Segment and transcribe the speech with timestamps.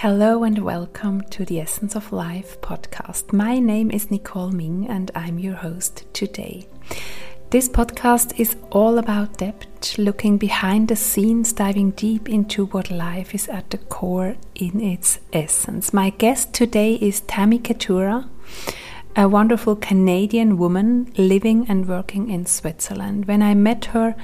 [0.00, 3.32] Hello and welcome to the Essence of Life podcast.
[3.32, 6.68] My name is Nicole Ming and I'm your host today.
[7.48, 13.34] This podcast is all about depth, looking behind the scenes, diving deep into what life
[13.34, 15.94] is at the core in its essence.
[15.94, 18.28] My guest today is Tammy Ketura,
[19.16, 23.24] a wonderful Canadian woman living and working in Switzerland.
[23.24, 24.14] When I met her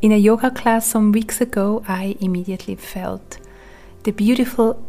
[0.00, 3.36] in a yoga class some weeks ago, I immediately felt
[4.04, 4.86] the beautiful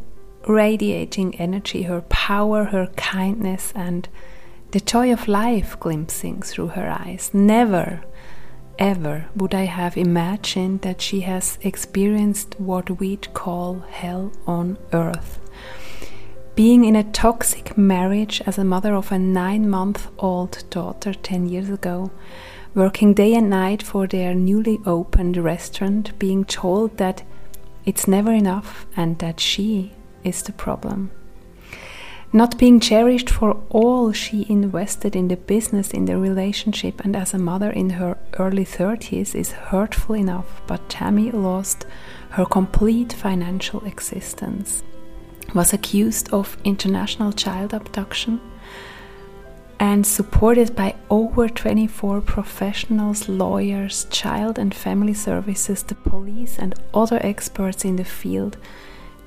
[0.47, 4.07] radiating energy, her power, her kindness, and
[4.71, 7.31] the joy of life glimpsing through her eyes.
[7.33, 8.03] Never,
[8.79, 15.39] ever would I have imagined that she has experienced what we'd call hell on earth.
[16.55, 21.49] Being in a toxic marriage as a mother of a nine month old daughter 10
[21.49, 22.11] years ago,
[22.73, 27.23] working day and night for their newly opened restaurant, being told that
[27.85, 29.91] it's never enough and that she
[30.23, 31.11] is the problem.
[32.33, 37.33] Not being cherished for all she invested in the business, in the relationship, and as
[37.33, 41.85] a mother in her early 30s is hurtful enough, but Tammy lost
[42.29, 44.81] her complete financial existence,
[45.53, 48.39] was accused of international child abduction,
[49.81, 57.19] and supported by over 24 professionals, lawyers, child and family services, the police, and other
[57.23, 58.55] experts in the field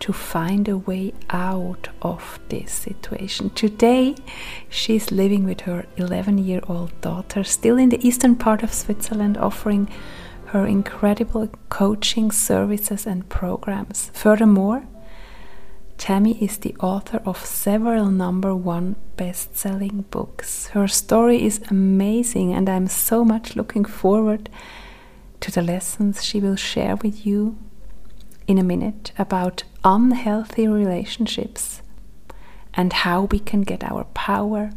[0.01, 3.51] to find a way out of this situation.
[3.51, 4.17] Today,
[4.69, 9.39] she's living with her 11 year old daughter, still in the eastern part of Switzerland,
[9.39, 9.89] offering
[10.47, 14.11] her incredible coaching services and programs.
[14.15, 14.85] Furthermore,
[15.97, 20.69] Tammy is the author of several number one best selling books.
[20.69, 24.51] Her story is amazing, and I'm so much looking forward
[25.41, 27.57] to the lessons she will share with you
[28.47, 31.83] in a minute about unhealthy relationships
[32.75, 34.71] and how we can get our power,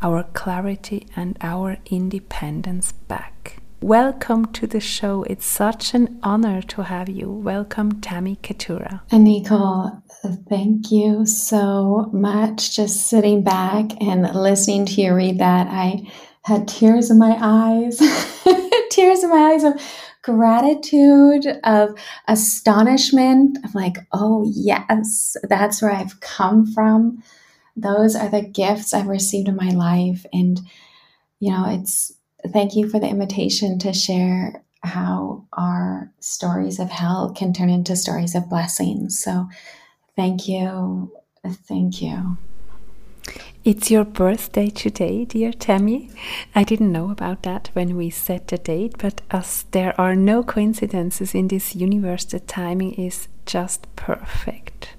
[0.00, 3.58] our clarity, and our independence back.
[3.80, 5.24] Welcome to the show.
[5.24, 7.28] It's such an honor to have you.
[7.30, 9.00] Welcome, Tammy Ketura.
[9.10, 9.90] And Nicole,
[10.48, 12.76] thank you so much.
[12.76, 16.08] Just sitting back and listening to you read that, I
[16.44, 17.98] had tears in my eyes,
[18.90, 19.80] tears in my eyes of
[20.22, 21.94] gratitude, of
[22.28, 27.22] astonishment, of like, oh, yes, that's where I've come from.
[27.76, 30.24] Those are the gifts I've received in my life.
[30.32, 30.60] And,
[31.40, 32.12] you know, it's
[32.48, 37.94] thank you for the invitation to share how our stories of hell can turn into
[37.96, 39.18] stories of blessings.
[39.18, 39.48] So,
[40.16, 41.12] thank you.
[41.44, 42.36] Thank you.
[43.64, 46.10] It's your birthday today, dear Tammy.
[46.52, 50.42] I didn't know about that when we set the date, but as there are no
[50.42, 54.96] coincidences in this universe, the timing is just perfect.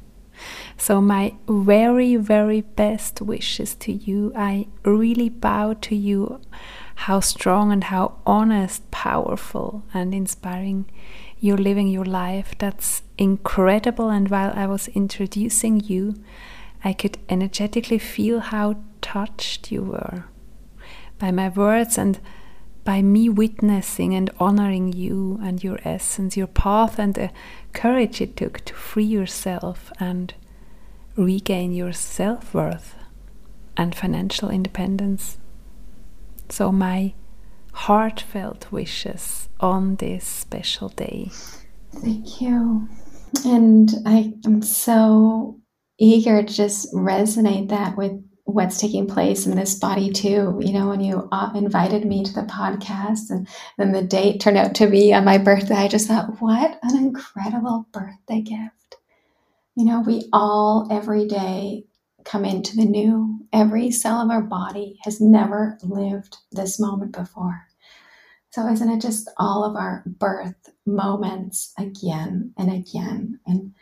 [0.78, 4.32] So, my very, very best wishes to you.
[4.34, 6.40] I really bow to you
[6.96, 10.86] how strong and how honest, powerful, and inspiring
[11.42, 12.56] you're living your life.
[12.60, 14.10] That's incredible.
[14.10, 16.16] And while I was introducing you,
[16.84, 20.26] I could energetically feel how touched you were
[21.18, 22.20] by my words and
[22.84, 27.32] by me witnessing and honoring you and your essence, your path, and the
[27.72, 30.34] courage it took to free yourself and
[31.16, 32.96] regain your self worth
[33.78, 35.38] and financial independence.
[36.50, 37.14] So, my
[37.72, 41.32] heartfelt wishes on this special day.
[41.96, 42.90] Thank you.
[43.46, 45.60] And I am so
[46.04, 48.12] eager to just resonate that with
[48.46, 52.34] what's taking place in this body too you know when you uh, invited me to
[52.34, 53.48] the podcast and
[53.78, 56.98] then the date turned out to be on my birthday i just thought what an
[56.98, 58.98] incredible birthday gift.
[59.76, 61.86] You know we all every day
[62.26, 67.68] come into the new every cell of our body has never lived this moment before.
[68.52, 73.40] So isn't it just all of our birth moments again and again?
[73.48, 73.74] And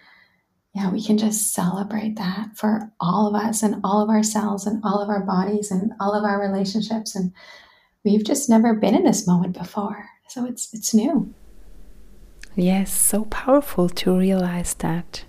[0.74, 4.82] yeah, we can just celebrate that for all of us and all of ourselves and
[4.86, 7.14] all of our bodies and all of our relationships.
[7.14, 7.34] And
[8.06, 10.06] we've just never been in this moment before.
[10.30, 11.34] So it's it's new.
[12.56, 15.26] Yes, so powerful to realize that.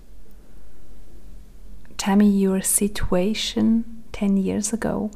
[1.97, 5.11] Tammy, your situation 10 years ago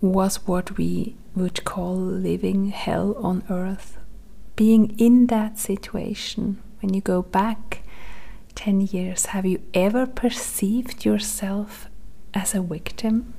[0.00, 3.98] was what we would call living hell on earth.
[4.54, 7.81] Being in that situation, when you go back
[8.54, 11.88] 10 years, have you ever perceived yourself
[12.34, 13.34] as a victim?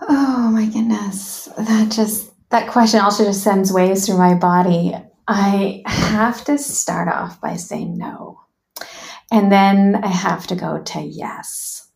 [0.00, 1.48] Oh my goodness.
[1.56, 4.94] That just, that question also just sends waves through my body.
[5.26, 8.40] I have to start off by saying no.
[9.30, 11.90] And then I have to go to yes.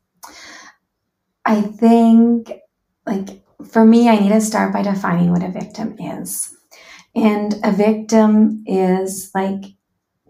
[1.44, 2.52] I think,
[3.06, 6.54] like, for me, I need to start by defining what a victim is.
[7.14, 9.64] And a victim is like,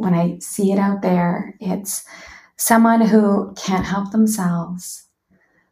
[0.02, 2.04] when I see it out there, it's
[2.56, 5.06] someone who can't help themselves,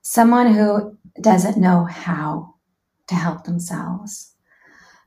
[0.03, 2.55] someone who doesn't know how
[3.09, 4.33] to help themselves,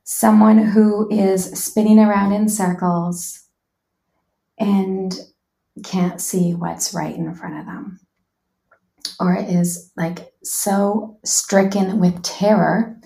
[0.04, 3.44] someone who is spinning around in circles
[4.58, 5.18] and
[5.82, 7.98] can't see what's right in front of them,
[9.18, 13.00] or is like so stricken with terror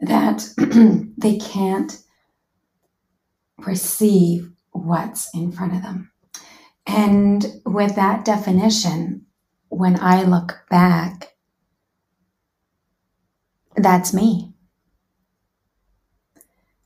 [0.00, 0.48] that
[1.18, 2.00] they can't
[3.58, 6.10] perceive what's in front of them.
[6.86, 9.26] And with that definition,
[9.68, 11.36] when I look back,
[13.76, 14.54] that's me.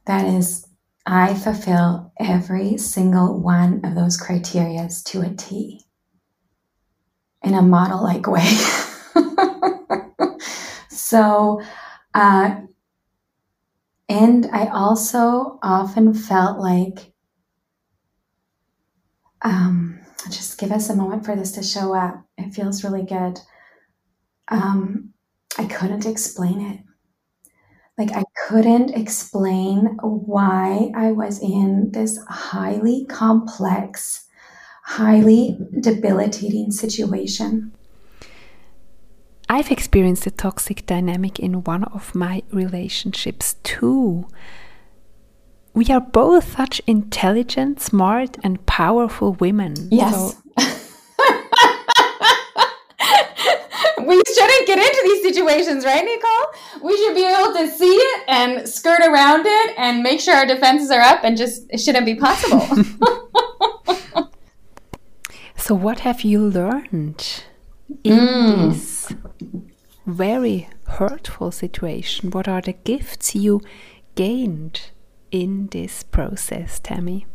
[0.06, 0.66] That is,
[1.06, 5.84] I fulfill every single one of those criterias to a T
[7.42, 8.44] in a model like way.
[10.88, 11.62] so,
[12.14, 12.60] uh,
[14.08, 17.12] and I also often felt like,
[19.42, 20.00] um,
[20.30, 22.24] just give us a moment for this to show up.
[22.36, 23.38] It feels really good.
[24.48, 25.14] Um,
[25.58, 26.80] I couldn't explain it.
[27.96, 34.26] Like, I couldn't explain why I was in this highly complex,
[34.84, 37.72] highly debilitating situation.
[39.50, 44.28] I've experienced a toxic dynamic in one of my relationships too.
[45.80, 49.88] We are both such intelligent, smart, and powerful women.
[49.90, 50.14] Yes.
[50.14, 50.36] So
[54.06, 56.48] we shouldn't get into these situations, right, Nicole?
[56.82, 60.44] We should be able to see it and skirt around it and make sure our
[60.44, 62.60] defenses are up and just it shouldn't be possible.
[65.56, 67.42] so, what have you learned
[68.04, 68.68] in mm.
[68.68, 69.14] this
[70.04, 72.30] very hurtful situation?
[72.32, 73.62] What are the gifts you
[74.14, 74.90] gained
[75.30, 77.26] in this process, Tammy?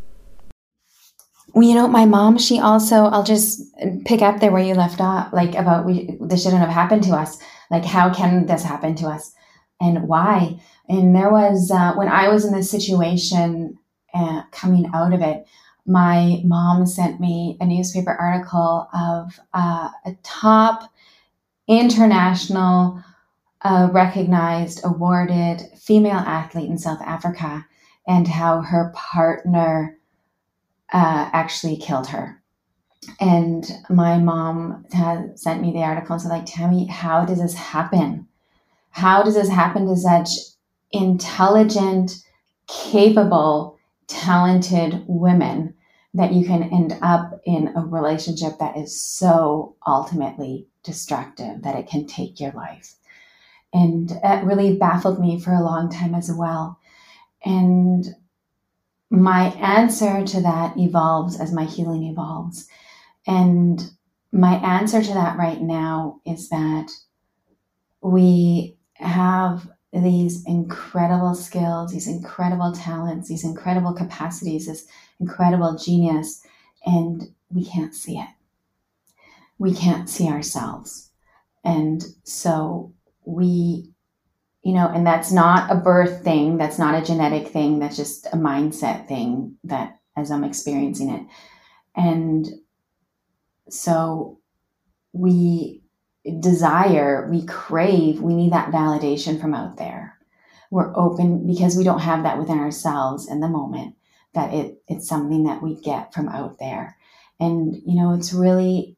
[1.53, 3.61] Well, you know, my mom, she also, I'll just
[4.05, 7.13] pick up there where you left off, like about we, this shouldn't have happened to
[7.13, 7.37] us.
[7.71, 9.33] Like, how can this happen to us?
[9.79, 10.59] And why?
[10.89, 13.77] And there was, uh, when I was in this situation
[14.13, 15.45] uh, coming out of it,
[15.85, 20.91] my mom sent me a newspaper article of uh, a top
[21.67, 23.01] international
[23.61, 27.65] uh, recognized awarded female athlete in South Africa
[28.07, 29.97] and how her partner
[30.93, 32.41] uh, actually killed her.
[33.19, 37.53] And my mom had sent me the article and said, like, Tammy, how does this
[37.53, 38.27] happen?
[38.91, 40.29] How does this happen to such
[40.91, 42.23] intelligent,
[42.67, 45.73] capable, talented women
[46.13, 51.87] that you can end up in a relationship that is so ultimately destructive that it
[51.87, 52.95] can take your life?
[53.73, 56.79] And it really baffled me for a long time as well.
[57.45, 58.05] And
[59.11, 62.67] my answer to that evolves as my healing evolves.
[63.27, 63.91] And
[64.31, 66.91] my answer to that right now is that
[68.01, 74.85] we have these incredible skills, these incredible talents, these incredible capacities, this
[75.19, 76.45] incredible genius,
[76.85, 78.27] and we can't see it.
[79.57, 81.11] We can't see ourselves.
[81.63, 83.94] And so we
[84.65, 88.25] you know, and that's not a birth thing, that's not a genetic thing, that's just
[88.33, 91.21] a mindset thing that as I'm experiencing it.
[91.95, 92.47] And
[93.69, 94.39] so
[95.13, 95.83] we
[96.39, 100.17] desire, we crave, we need that validation from out there.
[100.71, 103.95] We're open because we don't have that within ourselves in the moment
[104.33, 106.97] that it it's something that we get from out there.
[107.39, 108.97] And you know, it's really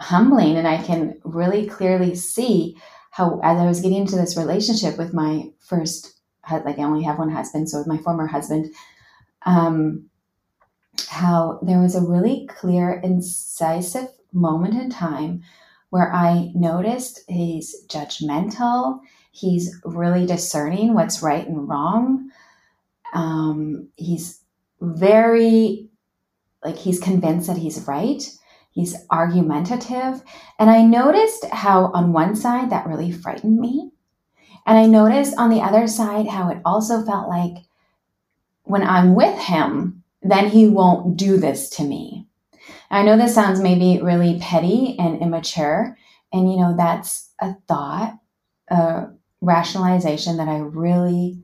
[0.00, 2.76] humbling and I can really clearly see
[3.18, 6.14] how as I was getting into this relationship with my first
[6.50, 8.72] like I only have one husband, so with my former husband,
[9.44, 10.08] um,
[11.08, 15.42] how there was a really clear, incisive moment in time
[15.90, 22.30] where I noticed he's judgmental, he's really discerning what's right and wrong.
[23.12, 24.40] Um, he's
[24.80, 25.90] very
[26.64, 28.30] like he's convinced that he's right
[28.78, 30.22] He's argumentative.
[30.56, 33.90] And I noticed how, on one side, that really frightened me.
[34.64, 37.64] And I noticed on the other side how it also felt like
[38.62, 42.28] when I'm with him, then he won't do this to me.
[42.88, 45.98] I know this sounds maybe really petty and immature.
[46.32, 48.14] And, you know, that's a thought,
[48.68, 49.08] a
[49.40, 51.42] rationalization that I really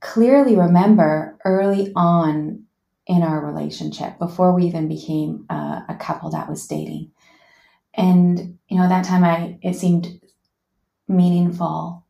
[0.00, 2.64] clearly remember early on
[3.08, 7.10] in our relationship before we even became a, a couple that was dating.
[7.94, 10.20] And, you know, at that time I, it seemed
[11.08, 12.06] meaningful.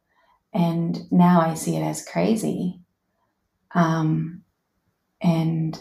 [0.52, 2.80] And now I see it as crazy.
[3.74, 4.42] Um,
[5.20, 5.80] and,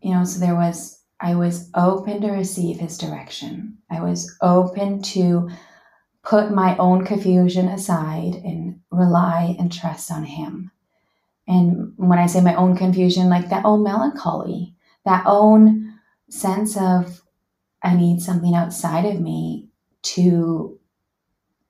[0.00, 3.78] you know, so there was, I was open to receive his direction.
[3.90, 5.48] I was open to
[6.24, 10.71] put my own confusion aside and rely and trust on him.
[11.52, 15.98] And when I say my own confusion, like that own melancholy, that own
[16.30, 17.20] sense of
[17.82, 19.68] I need something outside of me
[20.14, 20.80] to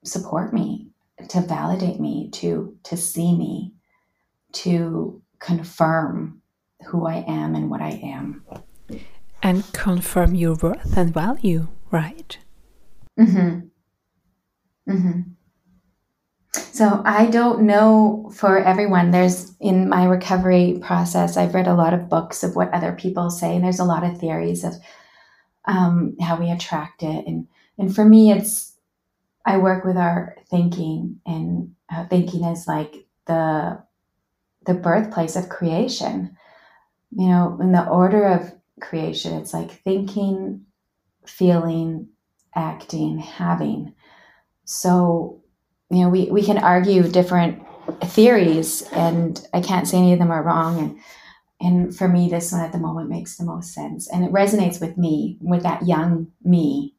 [0.05, 0.87] support me,
[1.27, 3.73] to validate me, to to see me,
[4.53, 6.41] to confirm
[6.87, 8.45] who I am and what I am.
[9.41, 12.37] And confirm your worth and value, right?
[13.19, 13.67] Mm-hmm.
[14.91, 15.21] Mm-hmm.
[16.53, 19.11] So I don't know for everyone.
[19.11, 23.29] There's in my recovery process, I've read a lot of books of what other people
[23.29, 24.73] say, and there's a lot of theories of
[25.65, 27.25] um, how we attract it.
[27.25, 28.73] And and for me, it's
[29.45, 33.83] I work with our thinking, and uh, thinking is like the
[34.65, 36.37] the birthplace of creation.
[37.11, 40.65] You know, in the order of creation, it's like thinking,
[41.25, 42.09] feeling,
[42.55, 43.93] acting, having.
[44.65, 45.42] So
[45.93, 47.63] you know, we, we can argue different
[48.03, 50.79] theories and I can't say any of them are wrong.
[50.79, 50.99] And,
[51.59, 54.09] and for me, this one at the moment makes the most sense.
[54.09, 56.95] And it resonates with me, with that young me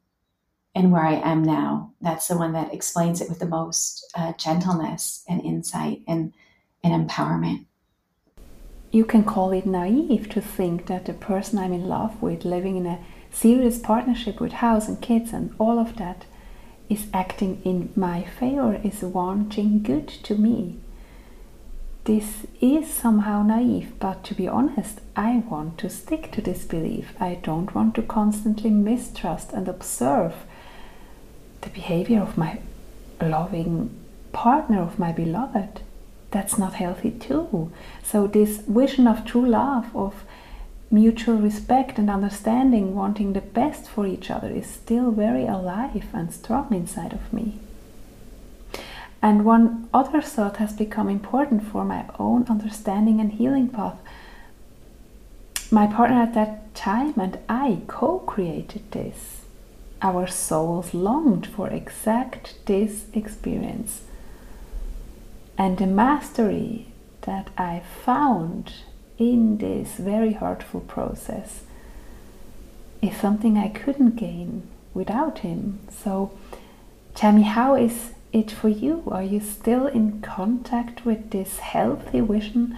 [0.75, 1.93] and where I am now.
[2.01, 6.33] That's the one that explains it with the most uh, gentleness and insight and,
[6.83, 7.67] and empowerment.
[8.91, 12.77] You can call it naive to think that the person I'm in love with, living
[12.77, 16.27] in a serious partnership with house and kids and all of that,
[16.95, 20.77] is acting in my favor, is wanting good to me.
[22.05, 27.15] This is somehow naive, but to be honest, I want to stick to this belief.
[27.19, 30.35] I don't want to constantly mistrust and observe
[31.63, 32.61] the behavior of my
[33.21, 33.91] loving
[34.33, 35.81] partner, of my beloved.
[36.31, 37.73] That's not healthy, too.
[38.03, 40.24] So, this vision of true love, of
[40.95, 46.33] mutual respect and understanding, wanting the best for each other, is still very alive and
[46.33, 47.59] strong inside of me.
[49.21, 53.97] And one other thought has become important for my own understanding and healing path.
[55.71, 59.41] My partner at that time and I co created this.
[60.01, 64.03] Our souls longed for exact this experience.
[65.59, 66.89] And the mastery
[67.23, 68.75] that I found
[69.19, 71.63] in this very hurtful process
[73.01, 75.81] is something I couldn't gain without him.
[75.91, 76.37] So
[77.15, 79.05] tell me, how is it for you?
[79.11, 82.77] Are you still in contact with this healthy vision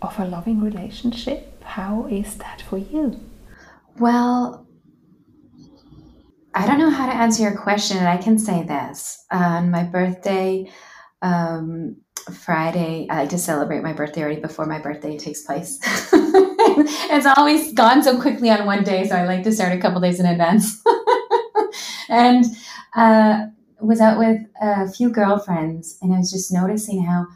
[0.00, 1.62] of a loving relationship?
[1.62, 3.18] How is that for you?
[3.98, 4.66] Well,
[6.54, 9.24] I don't know how to answer your question, and I can say this.
[9.32, 10.70] On my birthday,
[11.22, 11.96] um,
[12.32, 15.78] Friday, I like to celebrate my birthday already before my birthday takes place.
[16.12, 20.00] it's always gone so quickly on one day, so I like to start a couple
[20.00, 20.82] days in advance.
[22.08, 22.44] and
[22.96, 23.46] uh,
[23.80, 27.26] was out with a few girlfriends, and I was just noticing how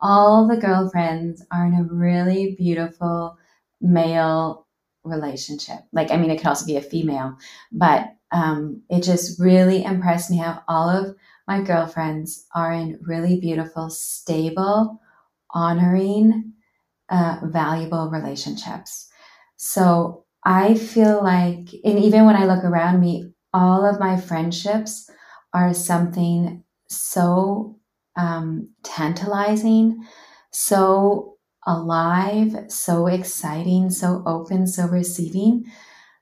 [0.00, 3.36] all the girlfriends are in a really beautiful
[3.80, 4.66] male
[5.04, 5.80] relationship.
[5.92, 7.36] Like, I mean, it could also be a female,
[7.72, 11.16] but um, it just really impressed me how all of
[11.48, 15.00] my girlfriends are in really beautiful, stable,
[15.52, 16.52] honoring,
[17.10, 19.08] uh, valuable relationships.
[19.56, 25.10] So I feel like, and even when I look around me, all of my friendships
[25.54, 27.78] are something so
[28.16, 30.04] um, tantalizing,
[30.52, 31.36] so
[31.66, 35.64] alive, so exciting, so open, so receiving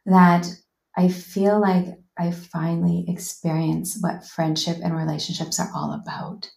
[0.07, 0.49] that
[0.97, 6.51] I feel like I finally experience what friendship and relationships are all about.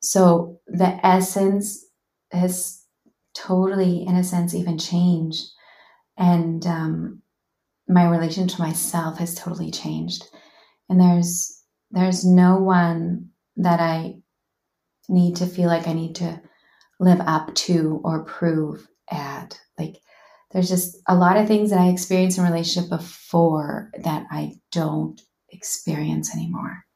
[0.00, 1.84] So the essence
[2.30, 2.84] has
[3.34, 5.44] totally, in a sense, even changed.
[6.16, 7.22] And um,
[7.88, 10.24] my relation to myself has totally changed.
[10.88, 11.52] And there's
[11.90, 14.16] there's no one that I
[15.08, 16.40] need to feel like I need to
[16.98, 19.60] live up to or prove at.
[19.78, 19.96] Like
[20.56, 25.20] there's just a lot of things that I experienced in relationship before that I don't
[25.50, 26.86] experience anymore.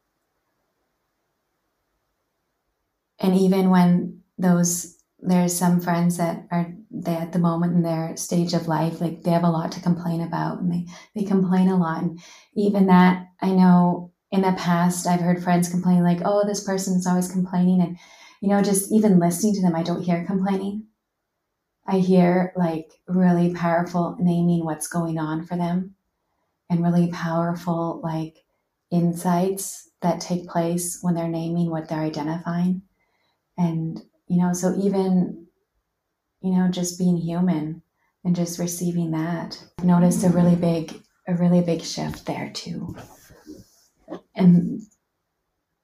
[3.18, 8.16] And even when those there's some friends that are they at the moment in their
[8.16, 11.68] stage of life like they have a lot to complain about and they they complain
[11.68, 12.02] a lot.
[12.02, 12.18] And
[12.56, 16.96] even that i know in the past i've heard friends complain like oh this person
[16.96, 17.82] is always complaining.
[17.82, 17.98] And
[18.40, 20.86] you know just even listening to them i don't hear complaining
[21.90, 25.96] I hear like really powerful naming what's going on for them
[26.70, 28.44] and really powerful like
[28.92, 32.82] insights that take place when they're naming what they're identifying.
[33.58, 35.48] And, you know, so even,
[36.40, 37.82] you know, just being human
[38.24, 42.94] and just receiving that, I noticed a really big, a really big shift there too.
[44.36, 44.82] And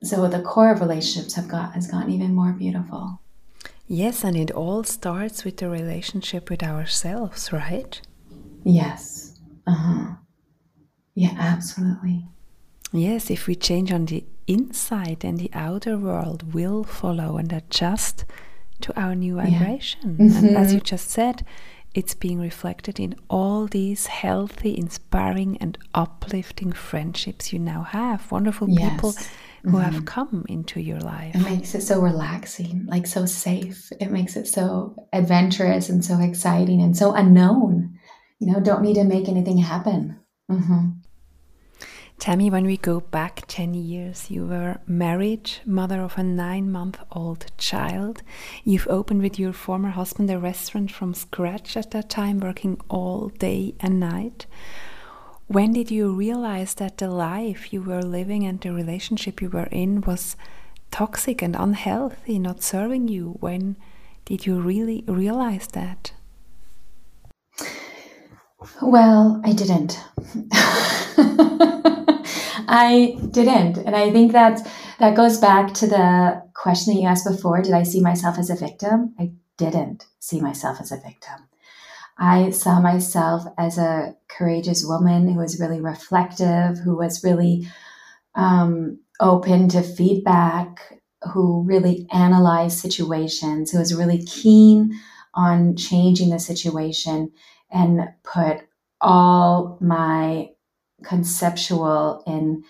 [0.05, 3.21] so the core of relationships have got has gotten even more beautiful.
[3.89, 8.01] Yes, and it all starts with the relationship with ourselves, right?
[8.65, 9.39] Yes.
[9.67, 10.15] Uh-huh.
[11.15, 12.27] Yeah, absolutely.
[12.93, 18.25] Yes, if we change on the inside, then the outer world will follow and adjust
[18.81, 20.17] to our new vibration.
[20.19, 20.27] Yeah.
[20.27, 20.47] Mm-hmm.
[20.47, 21.45] And as you just said,
[21.95, 28.31] it's being reflected in all these healthy, inspiring, and uplifting friendships you now have.
[28.31, 28.93] Wonderful yes.
[28.93, 29.15] people
[29.67, 29.93] who mm-hmm.
[29.93, 31.35] have come into your life.
[31.35, 33.91] It makes it so relaxing, like so safe.
[34.01, 37.99] It makes it so adventurous and so exciting and so unknown.
[38.39, 40.21] You know, don't need to make anything happen.
[40.49, 40.91] Mm-hmm.
[42.21, 46.71] Tell me, when we go back 10 years, you were married, mother of a nine
[46.71, 48.23] month old child.
[48.63, 53.31] You've opened with your former husband a restaurant from scratch at that time, working all
[53.31, 54.47] day and night.
[55.49, 59.69] When did you realize that the life you were living and the relationship you were
[59.71, 60.37] in was
[60.91, 63.37] toxic and unhealthy, not serving you?
[63.39, 63.77] When
[64.25, 66.13] did you really realize that?
[68.83, 70.01] Well, I didn't.
[72.69, 73.79] I didn't.
[73.79, 74.67] And I think that
[74.99, 77.63] that goes back to the question that you asked before.
[77.63, 79.15] Did I see myself as a victim?
[79.19, 81.46] I didn't see myself as a victim.
[82.19, 87.69] I saw myself as a courageous woman who was really reflective, who was really
[88.35, 91.01] um, open to feedback,
[91.33, 94.99] who really analyzed situations, who was really keen
[95.35, 97.33] on changing the situation
[97.71, 98.61] and put
[99.01, 100.49] all my
[101.05, 102.65] conceptual and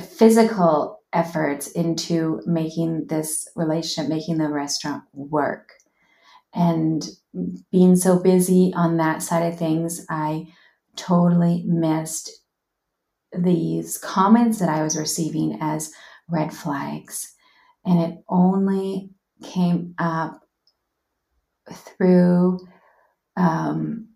[0.00, 5.72] physical efforts into making this relationship, making the restaurant work.
[6.54, 7.04] And
[7.70, 10.48] being so busy on that side of things, I
[10.96, 12.30] totally missed
[13.36, 15.92] these comments that I was receiving as
[16.28, 17.34] red flags.
[17.84, 19.10] And it only
[19.42, 20.40] came up
[21.72, 22.60] through
[23.36, 24.08] um,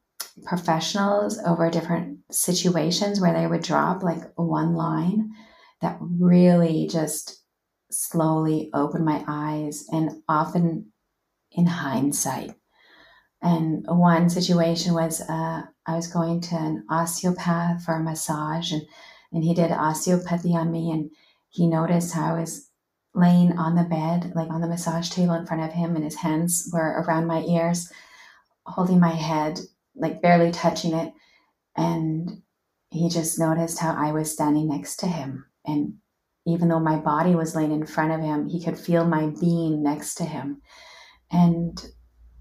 [0.44, 5.30] professionals over different situations where they would drop like one line
[5.80, 7.42] that really just
[7.90, 10.92] slowly opened my eyes and often
[11.56, 12.54] in hindsight.
[13.42, 18.82] And one situation was uh, I was going to an osteopath for a massage, and,
[19.32, 20.90] and he did osteopathy on me.
[20.90, 21.10] And
[21.48, 22.70] he noticed how I was
[23.14, 26.16] laying on the bed, like on the massage table in front of him, and his
[26.16, 27.90] hands were around my ears,
[28.64, 29.58] holding my head,
[29.94, 31.12] like barely touching it.
[31.76, 32.42] And
[32.90, 35.46] he just noticed how I was standing next to him.
[35.66, 35.94] And
[36.46, 39.82] even though my body was laying in front of him, he could feel my being
[39.82, 40.62] next to him.
[41.30, 41.84] And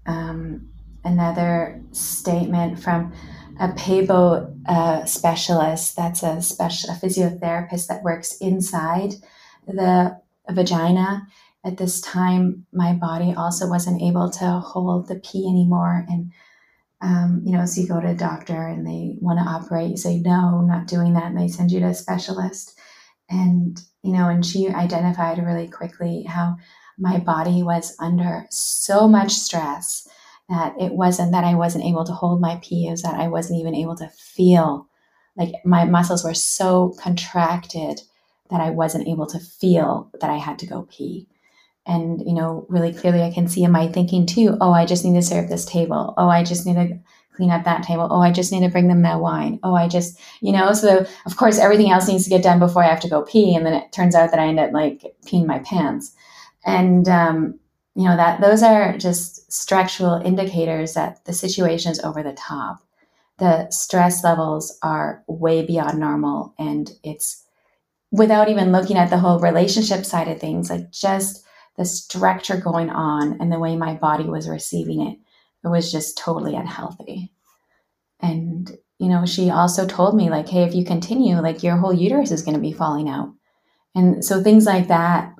[0.06, 0.68] um,
[1.04, 3.12] another statement from
[3.58, 9.14] a PABO uh, specialist, that's a special a physiotherapist that works inside
[9.66, 10.20] the
[10.50, 11.26] vagina.
[11.64, 16.04] At this time, my body also wasn't able to hold the pee anymore.
[16.08, 16.32] And,
[17.00, 19.96] um, you know, so you go to a doctor and they want to operate, you
[19.96, 21.24] say, no, I'm not doing that.
[21.24, 22.78] And they send you to a specialist.
[23.28, 26.56] And, you know, and she identified really quickly how
[26.98, 30.08] my body was under so much stress
[30.48, 33.28] that it wasn't that I wasn't able to hold my pee, it was that I
[33.28, 34.88] wasn't even able to feel
[35.36, 38.00] like my muscles were so contracted
[38.50, 41.28] that I wasn't able to feel that I had to go pee.
[41.84, 45.04] And, you know, really clearly I can see in my thinking too, oh, I just
[45.04, 46.14] need to serve this table.
[46.16, 46.98] Oh, I just need to
[47.34, 48.08] clean up that table.
[48.10, 49.60] Oh, I just need to bring them that wine.
[49.62, 52.82] Oh, I just, you know, so of course everything else needs to get done before
[52.82, 53.54] I have to go pee.
[53.54, 56.14] And then it turns out that I end up like peeing my pants
[56.66, 57.58] and um,
[57.94, 62.80] you know that those are just structural indicators that the situation is over the top.
[63.38, 67.44] The stress levels are way beyond normal and it's
[68.10, 71.44] without even looking at the whole relationship side of things like just
[71.76, 75.18] the structure going on and the way my body was receiving it
[75.64, 77.32] it was just totally unhealthy.
[78.20, 81.92] And you know she also told me like hey if you continue like your whole
[81.92, 83.32] uterus is going to be falling out.
[83.94, 85.34] And so things like that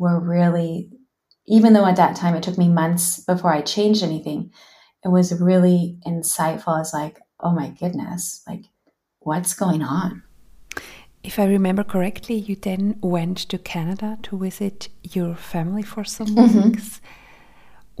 [0.00, 0.90] were really,
[1.46, 4.50] even though at that time it took me months before I changed anything,
[5.04, 8.64] it was really insightful I was like, oh my goodness, like
[9.20, 10.22] what's going on?
[11.22, 16.30] If I remember correctly, you then went to Canada to visit your family for some
[16.34, 16.64] mm -hmm.
[16.64, 17.00] weeks.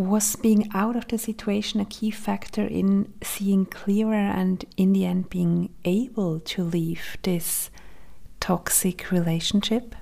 [0.00, 5.04] was being out of the situation a key factor in seeing clearer and in the
[5.04, 7.70] end being able to leave this
[8.38, 9.94] toxic relationship?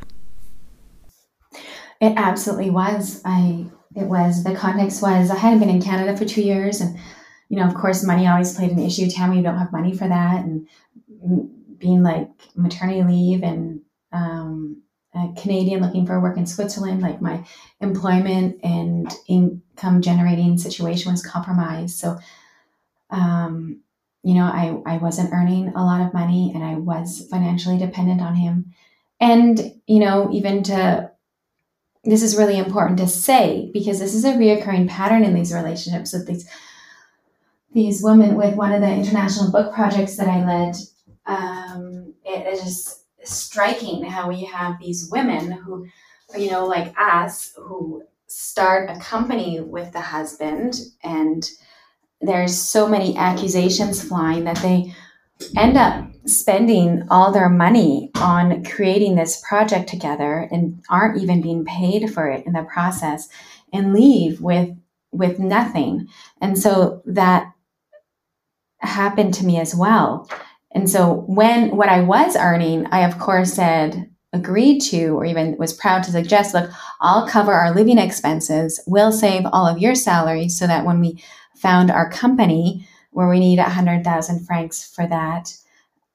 [2.01, 3.23] It absolutely was.
[3.25, 6.99] I it was the context was I hadn't been in Canada for two years, and
[7.49, 9.11] you know, of course, money always played an issue.
[9.11, 10.69] Tammy, you don't have money for that, and
[11.79, 13.81] being like maternity leave and
[14.13, 14.83] um,
[15.15, 17.45] a Canadian looking for work in Switzerland, like my
[17.81, 21.99] employment and income generating situation was compromised.
[21.99, 22.19] So,
[23.11, 23.81] um,
[24.23, 28.21] you know, I, I wasn't earning a lot of money and I was financially dependent
[28.21, 28.75] on him.
[29.21, 31.08] And, you know, even to,
[32.05, 36.13] this is really important to say because this is a reoccurring pattern in these relationships
[36.13, 36.49] with these,
[37.73, 40.77] these women with one of the international book projects that I led.
[41.27, 45.87] Um, it is striking how we have these women who,
[46.37, 51.49] you know, like us, who start a company with the husband, and
[52.21, 54.95] there's so many accusations flying that they
[55.57, 61.65] end up spending all their money on creating this project together and aren't even being
[61.65, 63.29] paid for it in the process
[63.73, 64.71] and leave with
[65.11, 66.07] with nothing
[66.41, 67.53] and so that
[68.81, 70.29] happened to me as well
[70.73, 75.57] and so when what I was earning, I of course said, agreed to, or even
[75.57, 78.81] was proud to suggest, look, I'll cover our living expenses.
[78.87, 81.23] We'll save all of your salary so that when we
[81.57, 85.53] found our company where we need a hundred thousand francs for that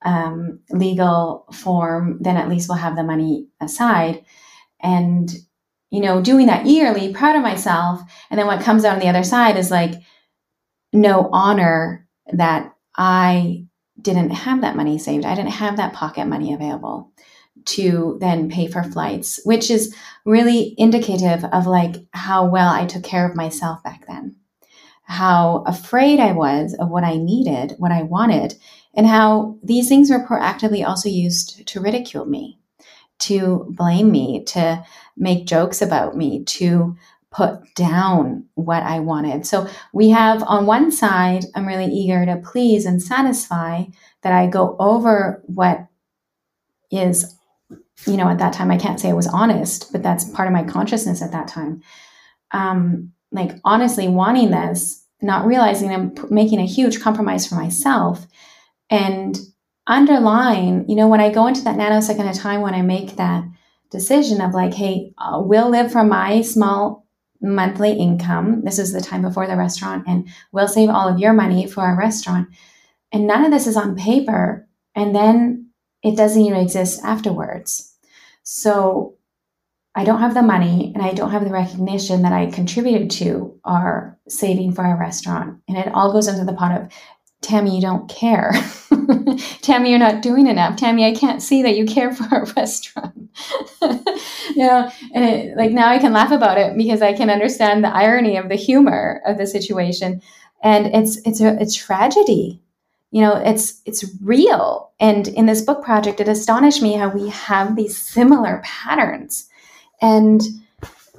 [0.03, 4.23] um, legal form, then at least we'll have the money aside.
[4.81, 5.31] And,
[5.89, 8.01] you know, doing that yearly, proud of myself.
[8.29, 9.93] And then what comes out on the other side is like
[10.91, 13.65] no honor that I
[14.01, 15.25] didn't have that money saved.
[15.25, 17.11] I didn't have that pocket money available
[17.65, 23.03] to then pay for flights, which is really indicative of like how well I took
[23.03, 24.35] care of myself back then.
[25.03, 28.55] How afraid I was of what I needed, what I wanted,
[28.95, 32.59] and how these things were proactively also used to ridicule me,
[33.19, 34.83] to blame me, to
[35.17, 36.95] make jokes about me, to
[37.31, 39.45] put down what I wanted.
[39.47, 43.85] So we have on one side, I'm really eager to please and satisfy
[44.21, 45.87] that I go over what
[46.91, 47.35] is,
[48.05, 50.53] you know, at that time, I can't say I was honest, but that's part of
[50.53, 51.81] my consciousness at that time.
[52.51, 58.27] Um, like honestly wanting this, not realizing I'm making a huge compromise for myself
[58.93, 59.39] and
[59.87, 63.43] underline, you know, when I go into that nanosecond of time when I make that
[63.89, 67.05] decision of like, hey, uh, we'll live from my small
[67.41, 68.61] monthly income.
[68.63, 71.81] This is the time before the restaurant, and we'll save all of your money for
[71.81, 72.49] our restaurant.
[73.11, 74.67] And none of this is on paper.
[74.95, 75.69] And then
[76.03, 77.95] it doesn't even exist afterwards.
[78.43, 79.15] So
[79.95, 83.59] I don't have the money and I don't have the recognition that I contributed to
[83.63, 85.61] our saving for our restaurant.
[85.67, 86.89] And it all goes into the pot of
[87.43, 88.53] Tammy, you don't care.
[89.61, 90.77] Tammy, you're not doing enough.
[90.77, 93.29] Tammy, I can't see that you care for our restaurant.
[93.81, 97.83] you know, and it, like now I can laugh about it because I can understand
[97.83, 100.21] the irony of the humor of the situation,
[100.63, 102.61] and it's it's a, a tragedy.
[103.11, 104.91] You know, it's it's real.
[104.99, 109.49] And in this book project, it astonished me how we have these similar patterns,
[110.01, 110.41] and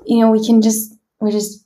[0.06, 1.64] you know, we can just we're just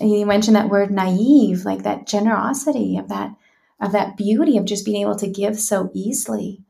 [0.00, 3.34] you mentioned that word naive, like that generosity of that
[3.80, 6.62] of that beauty of just being able to give so easily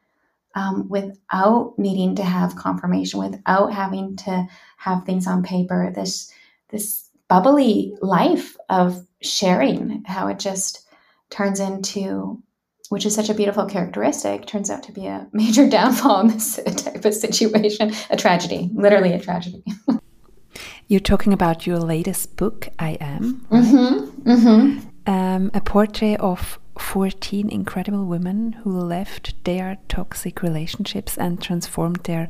[0.54, 4.46] um, without needing to have confirmation, without having to
[4.78, 5.92] have things on paper.
[5.94, 6.32] This
[6.70, 10.86] this bubbly life of sharing, how it just
[11.30, 12.42] turns into,
[12.88, 16.56] which is such a beautiful characteristic, turns out to be a major downfall in this
[16.76, 19.62] type of situation, a tragedy, literally a tragedy.
[20.88, 23.46] You're talking about your latest book, I Am.
[23.48, 23.62] Right?
[23.62, 24.88] Mm-hmm, mm-hmm.
[25.06, 32.28] Um, a portrait of 14 incredible women who left their toxic relationships and transformed their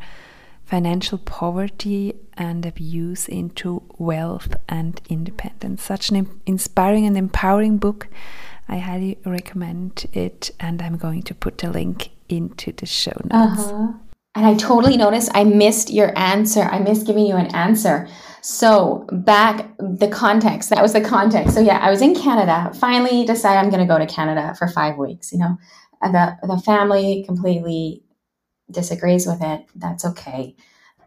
[0.64, 5.82] financial poverty and abuse into wealth and independence.
[5.82, 8.08] Such an inspiring and empowering book.
[8.68, 13.62] I highly recommend it, and I'm going to put the link into the show notes.
[13.62, 13.92] Uh-huh.
[14.36, 16.62] And I totally noticed I missed your answer.
[16.62, 18.08] I missed giving you an answer.
[18.42, 21.54] So back the context, that was the context.
[21.54, 24.68] So yeah, I was in Canada, finally decided I'm going to go to Canada for
[24.68, 25.56] five weeks, you know,
[26.00, 28.02] and the, the family completely
[28.70, 29.66] disagrees with it.
[29.74, 30.56] That's okay.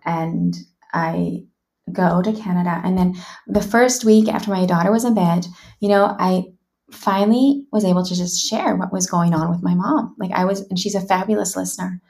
[0.05, 0.55] And
[0.93, 1.45] I
[1.91, 2.81] go to Canada.
[2.83, 3.15] And then
[3.47, 5.47] the first week after my daughter was in bed,
[5.79, 6.45] you know, I
[6.91, 10.15] finally was able to just share what was going on with my mom.
[10.19, 12.01] Like I was, and she's a fabulous listener.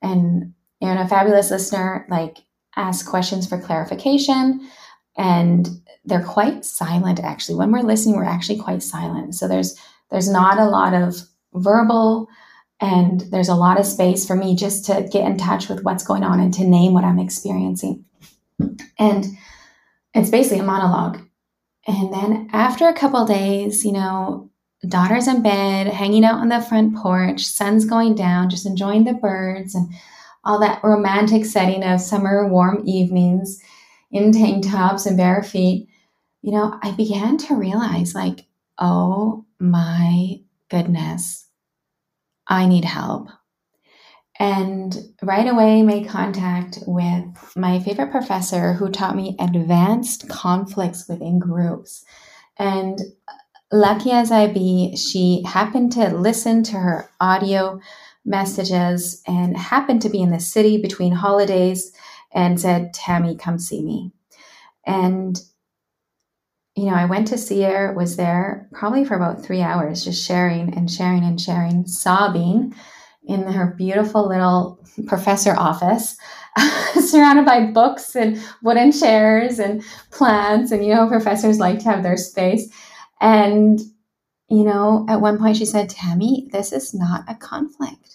[0.00, 2.38] And, and a fabulous listener, like
[2.76, 4.68] ask questions for clarification
[5.16, 5.68] and
[6.04, 7.56] they're quite silent actually.
[7.56, 9.34] When we're listening, we're actually quite silent.
[9.34, 9.78] So there's
[10.10, 11.16] there's not a lot of
[11.54, 12.28] verbal
[12.80, 16.04] and there's a lot of space for me just to get in touch with what's
[16.04, 18.04] going on and to name what I'm experiencing.
[18.98, 19.26] And
[20.14, 21.20] it's basically a monologue.
[21.86, 24.50] And then after a couple days, you know,
[24.86, 29.14] daughter's in bed, hanging out on the front porch, sun's going down, just enjoying the
[29.14, 29.92] birds and
[30.44, 33.60] all that romantic setting of summer warm evenings
[34.10, 35.88] in tank tops and bare feet,
[36.42, 38.46] you know, I began to realize like,
[38.78, 41.46] oh my goodness,
[42.46, 43.28] I need help.
[44.38, 47.24] And right away made contact with
[47.54, 52.04] my favorite professor who taught me advanced conflicts within groups.
[52.58, 53.00] And
[53.70, 57.80] lucky as I be, she happened to listen to her audio
[58.24, 61.92] messages and happened to be in the city between holidays
[62.32, 64.12] and said, Tammy, come see me.
[64.86, 65.40] And,
[66.76, 70.26] you know, I went to see her, was there probably for about three hours, just
[70.26, 72.74] sharing and sharing and sharing, sobbing
[73.24, 76.16] in her beautiful little professor office,
[77.00, 80.72] surrounded by books and wooden chairs and plants.
[80.72, 82.72] And, you know, professors like to have their space.
[83.20, 83.80] And,
[84.48, 88.11] you know, at one point she said, Tammy, this is not a conflict.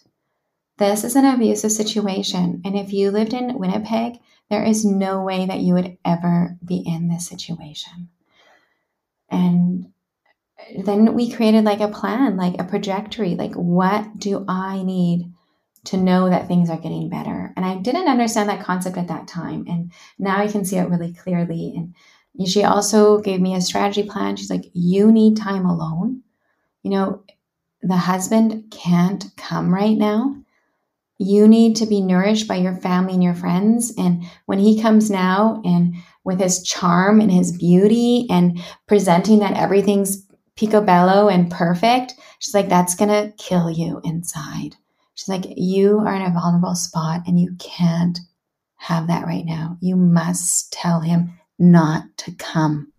[0.78, 2.62] This is an abusive situation.
[2.64, 6.84] And if you lived in Winnipeg, there is no way that you would ever be
[6.86, 8.10] in this situation.
[9.30, 9.92] And
[10.84, 15.34] then we created like a plan, like a trajectory, like what do I need
[15.86, 17.54] to know that things are getting better?
[17.56, 19.66] And I didn't understand that concept at that time.
[19.68, 21.74] And now I can see it really clearly.
[21.76, 24.36] And she also gave me a strategy plan.
[24.36, 26.22] She's like, you need time alone.
[26.84, 27.24] You know,
[27.82, 30.36] the husband can't come right now
[31.18, 33.94] you need to be nourished by your family and your friends.
[33.98, 39.58] And when he comes now and with his charm and his beauty and presenting that
[39.58, 40.26] everything's
[40.56, 44.76] picobello and perfect, she's like, that's going to kill you inside.
[45.16, 48.20] She's like, you are in a vulnerable spot and you can't
[48.76, 49.78] have that right now.
[49.82, 52.92] You must tell him not to come.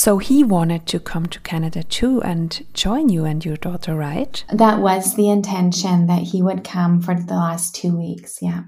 [0.00, 4.42] So he wanted to come to Canada too and join you and your daughter, right?
[4.50, 8.62] That was the intention that he would come for the last two weeks, yeah.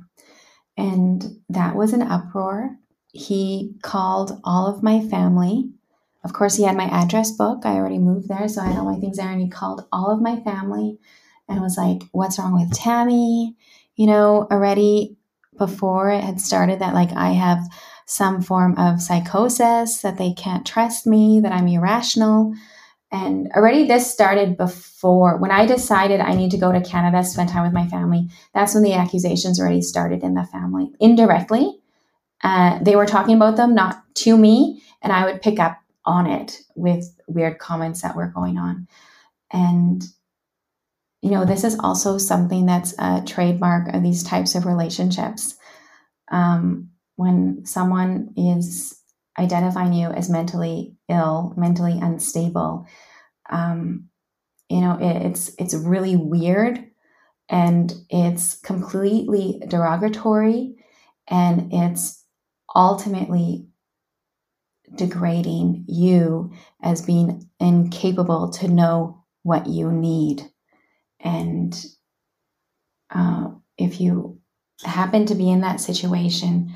[0.76, 2.76] And that was an uproar.
[3.14, 5.70] He called all of my family.
[6.22, 7.64] Of course, he had my address book.
[7.64, 9.30] I already moved there, so I had all my things there.
[9.30, 10.98] And he called all of my family
[11.48, 13.56] and was like, What's wrong with Tammy?
[13.96, 15.16] You know, already
[15.56, 17.66] before it had started, that like I have
[18.06, 22.54] some form of psychosis, that they can't trust me, that I'm irrational.
[23.10, 27.50] And already this started before when I decided I need to go to Canada, spend
[27.50, 28.28] time with my family.
[28.54, 31.78] That's when the accusations already started in the family indirectly.
[32.42, 36.26] Uh, they were talking about them, not to me, and I would pick up on
[36.26, 38.88] it with weird comments that were going on.
[39.52, 40.02] And,
[41.20, 45.56] you know, this is also something that's a trademark of these types of relationships.
[46.30, 48.98] Um, when someone is
[49.38, 52.86] identifying you as mentally ill, mentally unstable,
[53.50, 54.08] um,
[54.68, 56.84] you know, it, it's it's really weird
[57.48, 60.76] and it's completely derogatory
[61.28, 62.24] and it's
[62.74, 63.66] ultimately
[64.94, 70.42] degrading you as being incapable to know what you need.
[71.20, 71.84] And
[73.10, 74.38] uh, if you
[74.84, 76.74] happen to be in that situation,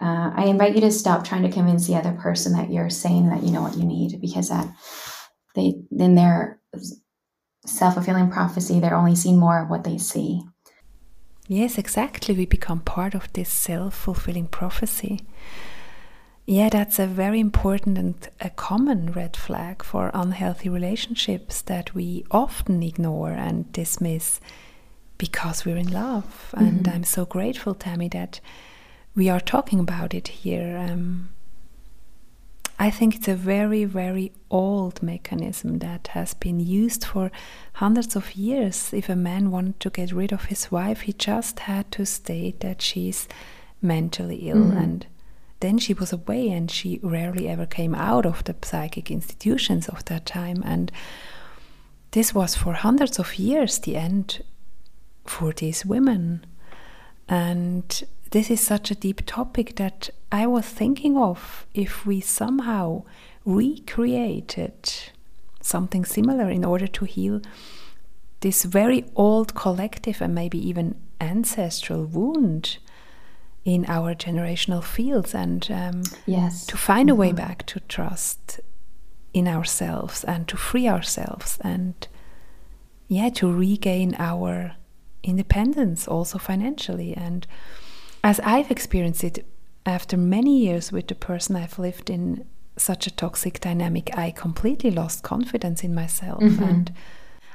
[0.00, 3.28] uh, I invite you to stop trying to convince the other person that you're saying
[3.28, 4.66] that you know what you need because that
[5.54, 6.60] they in their
[7.66, 10.42] self-fulfilling prophecy they're only seeing more of what they see.
[11.48, 12.34] Yes, exactly.
[12.34, 15.20] We become part of this self-fulfilling prophecy.
[16.46, 22.24] Yeah, that's a very important and a common red flag for unhealthy relationships that we
[22.30, 24.40] often ignore and dismiss
[25.18, 26.52] because we're in love.
[26.54, 26.64] Mm-hmm.
[26.64, 28.40] And I'm so grateful, Tammy, that
[29.14, 30.76] we are talking about it here.
[30.78, 31.30] Um,
[32.78, 37.30] I think it's a very, very old mechanism that has been used for
[37.74, 38.92] hundreds of years.
[38.94, 42.60] If a man wanted to get rid of his wife, he just had to state
[42.60, 43.28] that she's
[43.82, 44.82] mentally ill mm -hmm.
[44.82, 45.06] and
[45.60, 50.04] then she was away and she rarely ever came out of the psychic institutions of
[50.04, 50.62] that time.
[50.64, 50.90] And
[52.10, 54.42] this was for hundreds of years the end
[55.24, 56.44] for these women.
[57.28, 63.02] And this is such a deep topic that I was thinking of if we somehow
[63.44, 64.92] recreated
[65.60, 67.42] something similar in order to heal
[68.40, 72.78] this very old collective and maybe even ancestral wound
[73.64, 77.16] in our generational fields and um, yes to find mm-hmm.
[77.16, 77.36] a way mm-hmm.
[77.36, 78.60] back to trust
[79.34, 82.08] in ourselves and to free ourselves and
[83.06, 84.76] yeah to regain our
[85.22, 87.46] independence also financially and
[88.22, 89.46] as i've experienced it
[89.86, 92.44] after many years with the person i've lived in
[92.76, 96.62] such a toxic dynamic i completely lost confidence in myself mm-hmm.
[96.62, 96.92] and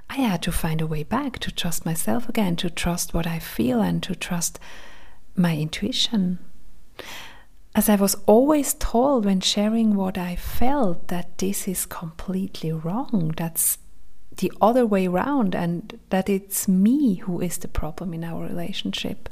[0.09, 3.39] i had to find a way back to trust myself again to trust what i
[3.39, 4.59] feel and to trust
[5.35, 6.39] my intuition
[7.75, 13.33] as I was always told when sharing what I felt that this is completely wrong,
[13.35, 13.77] that's
[14.37, 19.27] the other way around, and that it's me who is the problem in our relationship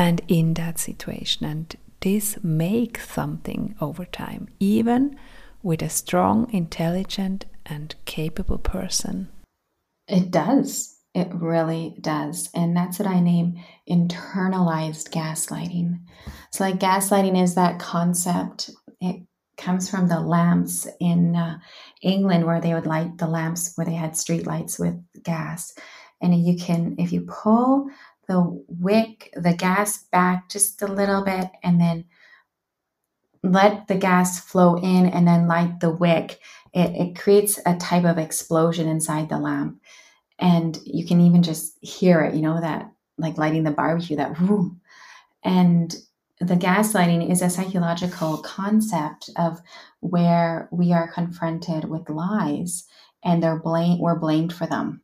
[0.00, 1.44] and in that situation.
[1.44, 5.14] And this makes something over time, even
[5.62, 9.28] with a strong, intelligent, and capable person.
[10.08, 10.96] It does.
[11.14, 12.48] It really does.
[12.54, 16.00] And that's what I name internalized gaslighting.
[16.50, 18.70] So, like, gaslighting is that concept.
[19.02, 19.22] It
[19.58, 21.58] comes from the lamps in uh,
[22.00, 25.74] England where they would light the lamps where they had street lights with gas.
[26.22, 27.90] And you can, if you pull
[28.30, 32.04] the wick, the gas back just a little bit, and then
[33.42, 36.38] let the gas flow in and then light the wick,
[36.72, 39.80] it, it creates a type of explosion inside the lamp.
[40.38, 44.38] And you can even just hear it you know that like lighting the barbecue that
[44.38, 44.80] boom
[45.42, 45.94] and
[46.38, 49.60] the gaslighting is a psychological concept of
[49.98, 52.86] where we are confronted with lies
[53.24, 55.02] and they're blame we're blamed for them.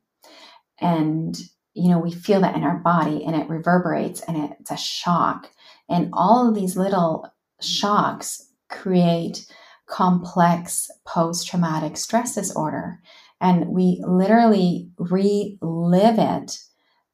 [0.80, 1.36] And
[1.76, 5.50] you know we feel that in our body and it reverberates and it's a shock
[5.88, 9.46] and all of these little shocks create
[9.86, 12.98] complex post-traumatic stress disorder
[13.40, 16.58] and we literally relive it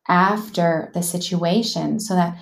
[0.08, 2.36] after the situation so that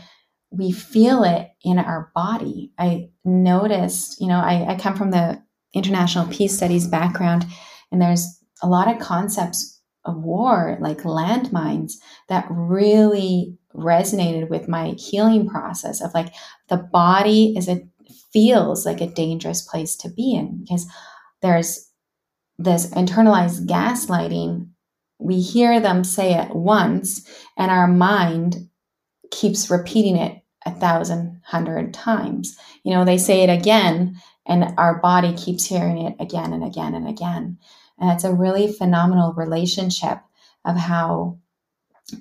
[0.50, 2.72] we feel it in our body.
[2.78, 7.46] I noticed, you know, I, I come from the international peace studies background,
[7.92, 8.26] and there's
[8.62, 11.94] a lot of concepts of war, like landmines,
[12.28, 16.32] that really resonated with my healing process of like
[16.68, 17.86] the body is a
[18.32, 20.86] feels like a dangerous place to be in because
[21.42, 21.90] there's
[22.58, 24.68] this internalized gaslighting,
[25.18, 28.68] we hear them say it once, and our mind
[29.30, 32.56] keeps repeating it a thousand, hundred times.
[32.84, 36.94] You know, they say it again, and our body keeps hearing it again and again
[36.94, 37.58] and again.
[38.00, 40.18] And it's a really phenomenal relationship
[40.64, 41.38] of how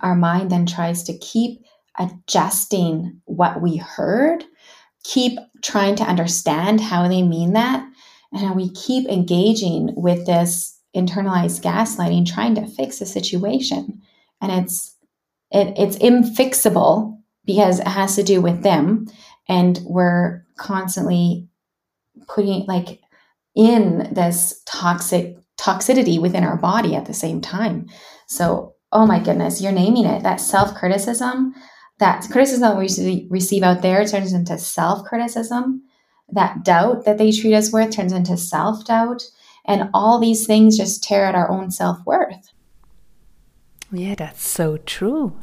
[0.01, 1.63] our mind then tries to keep
[1.97, 4.43] adjusting what we heard,
[5.03, 7.85] keep trying to understand how they mean that,
[8.31, 14.01] and how we keep engaging with this internalized gaslighting, trying to fix a situation.
[14.41, 14.95] And it's
[15.51, 19.07] it, it's infixable because it has to do with them.
[19.47, 21.47] And we're constantly
[22.27, 22.99] putting like
[23.55, 27.87] in this toxic toxicity within our body at the same time.
[28.27, 30.23] So, oh my goodness, you're naming it.
[30.23, 31.53] That self criticism,
[31.99, 35.83] that criticism we receive out there turns into self criticism
[36.31, 39.23] that doubt that they treat us with turns into self doubt.
[39.65, 42.51] And all these things just tear at our own self worth.
[43.91, 45.39] Yeah, that's so true.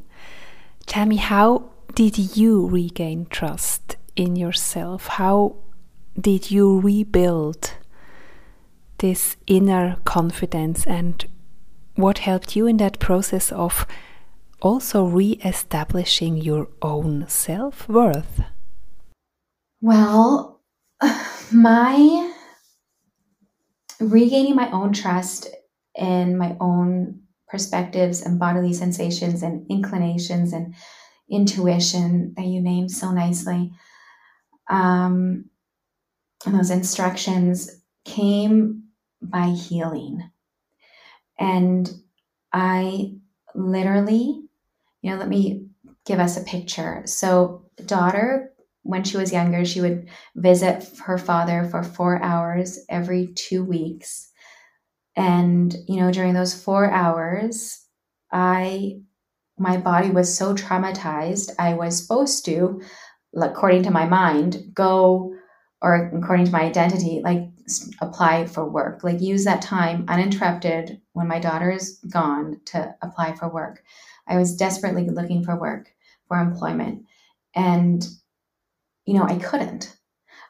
[0.86, 5.06] Tell me, how did you regain trust in yourself?
[5.06, 5.56] How
[6.18, 7.74] did you rebuild
[8.98, 10.86] this inner confidence?
[10.86, 11.24] And
[11.94, 13.86] what helped you in that process of
[14.60, 18.42] also re establishing your own self worth?
[19.80, 20.60] Well,
[21.52, 22.32] my
[24.00, 25.48] regaining my own trust
[25.94, 30.74] in my own perspectives and bodily sensations and inclinations and
[31.30, 33.72] intuition that you named so nicely
[34.68, 35.48] um,
[36.44, 38.84] and those instructions came
[39.22, 40.30] by healing
[41.38, 41.90] and
[42.52, 43.12] i
[43.54, 44.42] literally
[45.02, 45.66] you know let me
[46.04, 48.52] give us a picture so daughter
[48.86, 54.30] when she was younger, she would visit her father for four hours every two weeks.
[55.16, 57.84] And, you know, during those four hours,
[58.32, 59.00] I,
[59.58, 62.80] my body was so traumatized, I was supposed to,
[63.34, 65.34] according to my mind, go
[65.82, 67.48] or according to my identity, like
[68.00, 73.34] apply for work, like use that time uninterrupted when my daughter is gone to apply
[73.34, 73.82] for work.
[74.26, 75.92] I was desperately looking for work,
[76.28, 77.04] for employment.
[77.54, 78.06] And
[79.06, 79.96] you know, I couldn't.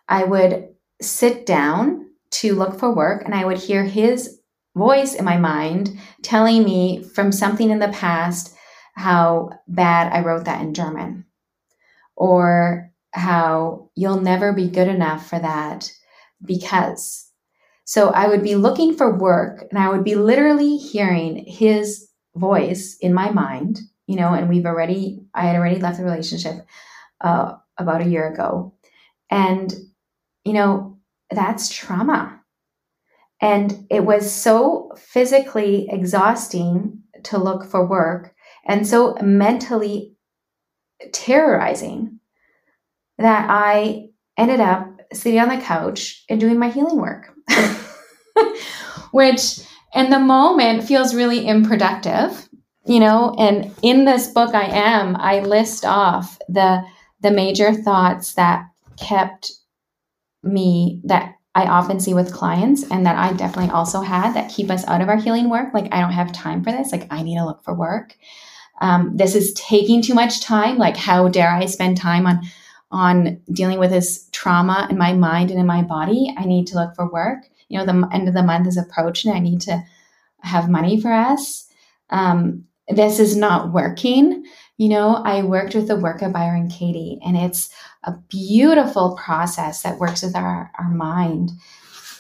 [0.09, 0.69] I would
[1.01, 4.41] sit down to look for work and I would hear his
[4.75, 8.55] voice in my mind telling me from something in the past
[8.95, 11.25] how bad I wrote that in German.
[12.15, 15.91] Or how you'll never be good enough for that
[16.45, 17.31] because.
[17.85, 22.97] So I would be looking for work and I would be literally hearing his voice
[23.01, 26.67] in my mind, you know, and we've already, I had already left the relationship
[27.21, 28.75] uh, about a year ago.
[29.31, 29.73] And,
[30.45, 30.99] you know,
[31.31, 32.41] that's trauma.
[33.41, 38.35] And it was so physically exhausting to look for work
[38.67, 40.17] and so mentally
[41.13, 42.19] terrorizing
[43.19, 47.33] that I ended up sitting on the couch and doing my healing work,
[49.13, 49.61] which
[49.95, 52.49] in the moment feels really unproductive,
[52.85, 53.35] you know.
[53.39, 56.85] And in this book, I am, I list off the
[57.21, 58.67] the major thoughts that
[58.99, 59.53] kept
[60.43, 64.71] me that I often see with clients and that I definitely also had that keep
[64.71, 65.73] us out of our healing work.
[65.73, 66.93] Like, I don't have time for this.
[66.93, 68.15] Like, I need to look for work.
[68.83, 70.77] Um, this is taking too much time.
[70.77, 72.43] Like, how dare I spend time on
[72.91, 76.35] on dealing with this trauma in my mind and in my body?
[76.37, 77.45] I need to look for work.
[77.69, 79.33] You know, the end of the month is approaching.
[79.33, 79.83] I need to
[80.41, 81.69] have money for us.
[82.11, 84.45] Um, this is not working.
[84.77, 87.71] You know, I worked with the work of Byron Katie, and it's
[88.05, 91.51] a beautiful process that works with our, our mind.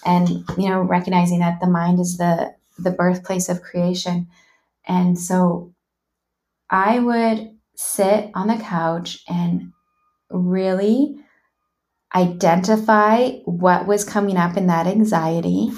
[0.05, 4.29] And, you know, recognizing that the mind is the the birthplace of creation.
[4.87, 5.75] And so
[6.71, 9.73] I would sit on the couch and
[10.31, 11.17] really
[12.15, 15.71] identify what was coming up in that anxiety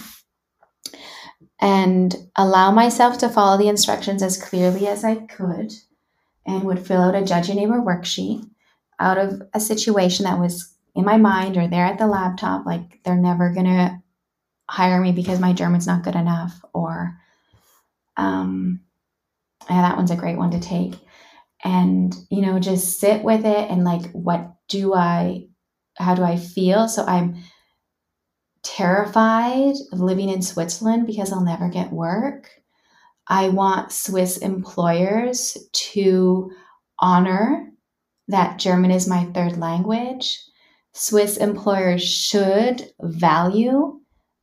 [1.61, 5.73] and allow myself to follow the instructions as clearly as I could
[6.47, 8.49] and would fill out a judge your neighbor worksheet
[9.01, 13.01] out of a situation that was in my mind or there at the laptop like
[13.05, 14.03] they're never going to
[14.69, 17.17] hire me because my german's not good enough or
[18.17, 18.81] um
[19.71, 20.95] yeah that one's a great one to take
[21.65, 25.47] and you know just sit with it and like what do i
[25.97, 26.89] how do i feel?
[26.89, 27.43] So i'm
[28.63, 32.51] terrified of living in switzerland because i'll never get work.
[33.27, 36.51] I want swiss employers to
[36.99, 37.71] honor
[38.29, 40.39] that german is my third language.
[40.93, 44.01] Swiss employers should value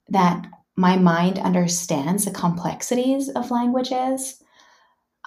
[0.10, 0.46] that
[0.78, 4.42] my mind understands the complexities of languages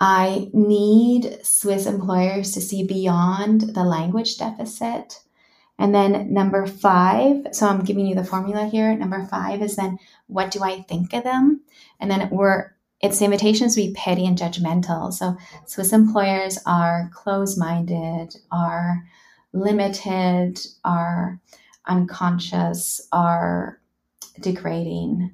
[0.01, 5.21] I need Swiss employers to see beyond the language deficit.
[5.79, 8.95] And then number five, so I'm giving you the formula here.
[8.97, 11.63] Number five is then what do I think of them?
[12.01, 15.13] And then we're it's the invitation to be petty and judgmental.
[15.13, 15.37] So
[15.67, 19.05] Swiss employers are closed-minded, are
[19.53, 21.41] limited, are
[21.87, 23.81] unconscious, are
[24.41, 25.31] degrading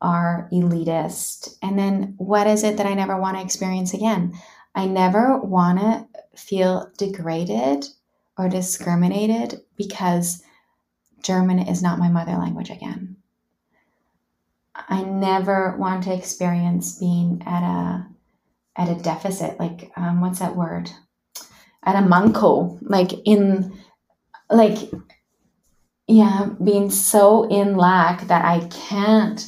[0.00, 1.56] are elitist.
[1.62, 4.38] And then what is it that I never want to experience again?
[4.74, 7.86] I never want to feel degraded
[8.36, 10.42] or discriminated because
[11.22, 13.16] German is not my mother language again.
[14.74, 18.06] I never want to experience being at a
[18.76, 20.88] at a deficit, like um, what's that word?
[21.82, 23.76] At a manko, like in
[24.48, 24.78] like
[26.06, 29.44] yeah, being so in lack that I can't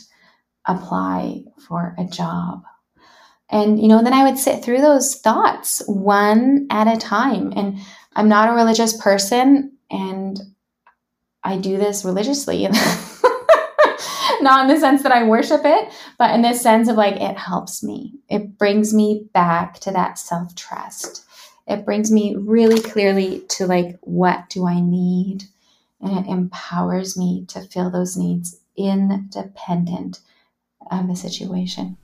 [0.66, 2.62] apply for a job.
[3.50, 7.52] And, you know, then I would sit through those thoughts one at a time.
[7.56, 7.78] And
[8.14, 10.40] I'm not a religious person and
[11.42, 12.68] I do this religiously.
[14.40, 17.36] not in the sense that I worship it, but in the sense of like it
[17.36, 18.14] helps me.
[18.28, 21.24] It brings me back to that self trust.
[21.66, 25.44] It brings me really clearly to like, what do I need?
[26.00, 30.20] And it empowers me to fill those needs independent
[30.90, 31.96] of the situation.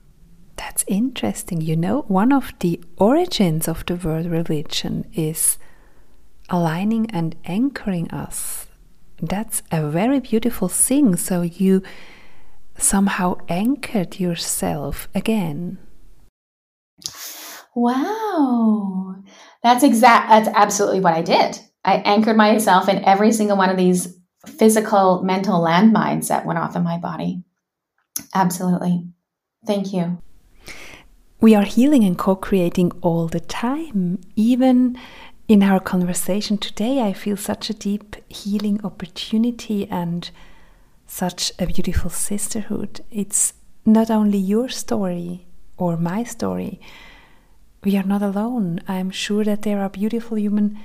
[0.56, 1.60] That's interesting.
[1.60, 5.58] You know, one of the origins of the word religion is
[6.48, 8.66] aligning and anchoring us.
[9.20, 11.16] That's a very beautiful thing.
[11.16, 11.82] So you
[12.78, 15.78] somehow anchored yourself again.
[17.74, 19.16] Wow.
[19.62, 21.58] That's exact that's absolutely what I did.
[21.84, 24.16] I anchored myself in every single one of these
[24.46, 27.44] physical mental landmines that went off in my body.
[28.34, 29.04] Absolutely.
[29.66, 30.18] Thank you.
[31.40, 34.20] We are healing and co creating all the time.
[34.36, 34.98] Even
[35.48, 40.30] in our conversation today, I feel such a deep healing opportunity and
[41.06, 43.00] such a beautiful sisterhood.
[43.10, 43.52] It's
[43.84, 45.46] not only your story
[45.76, 46.80] or my story.
[47.84, 48.80] We are not alone.
[48.88, 50.78] I'm sure that there are beautiful human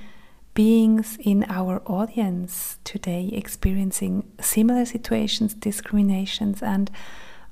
[0.54, 6.92] beings in our audience today experiencing similar situations, discriminations, and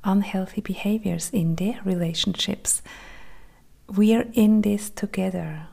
[0.03, 2.81] unhealthy behaviors in their relationships.
[3.87, 5.67] We are in this together.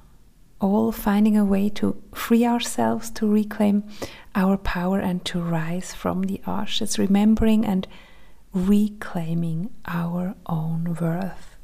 [0.60, 3.84] all finding a way to free ourselves, to reclaim
[4.34, 7.86] our power, and to rise from the ashes, remembering and
[8.54, 11.55] reclaiming our own worth.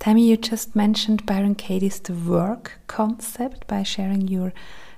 [0.00, 4.54] Tammy, you just mentioned Byron Katie's The Work concept by sharing your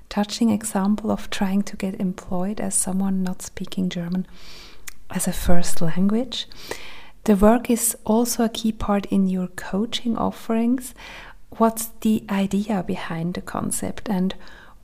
[0.07, 4.25] touching example of trying to get employed as someone not speaking German
[5.09, 6.47] as a first language.
[7.25, 10.95] The work is also a key part in your coaching offerings.
[11.57, 14.33] What's the idea behind the concept and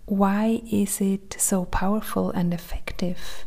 [0.06, 3.46] why is it so powerful and effective?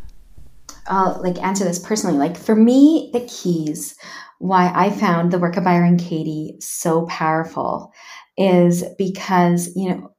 [0.87, 2.17] I'll like answer this personally.
[2.17, 3.95] Like for me, the keys
[4.43, 7.93] why I found the work of Byron Katie so powerful
[8.37, 10.15] is because, you know,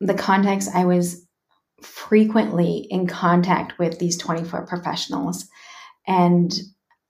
[0.00, 1.24] the context I was
[1.80, 5.46] frequently in contact with these 24 professionals.
[6.04, 6.52] And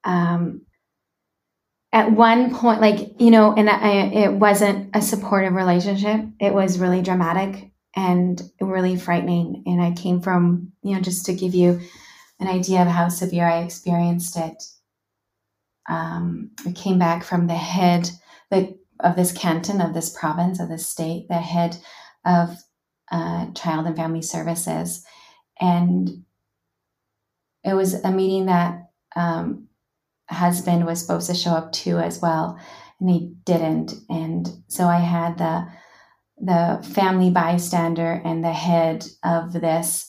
[0.05, 0.61] um,
[1.95, 3.93] at one point, like, you know, and I,
[4.25, 9.63] it wasn't a supportive relationship, it was really dramatic and really frightening.
[9.65, 11.81] And I came from, you know, just to give you
[12.39, 14.63] an idea of how severe I experienced it.
[15.89, 18.11] Um, I came back from the head
[18.51, 21.77] the, of this canton, of this province, of this state, the head
[22.25, 22.57] of
[23.11, 25.05] uh, Child and Family Services.
[25.61, 26.25] And
[27.65, 29.69] it was a meeting that um,
[30.31, 32.59] husband was supposed to show up to as well,
[33.01, 33.95] and he didn't.
[34.09, 35.67] And so I had the
[36.43, 40.09] the family bystander and the head of this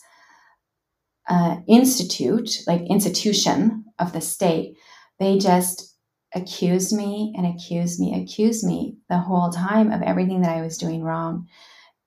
[1.30, 4.78] uh, institute, like institution of the state,
[5.22, 5.96] they just
[6.34, 10.80] accused me and accused me, accused me the whole time of everything that I was
[10.80, 11.48] doing wrong.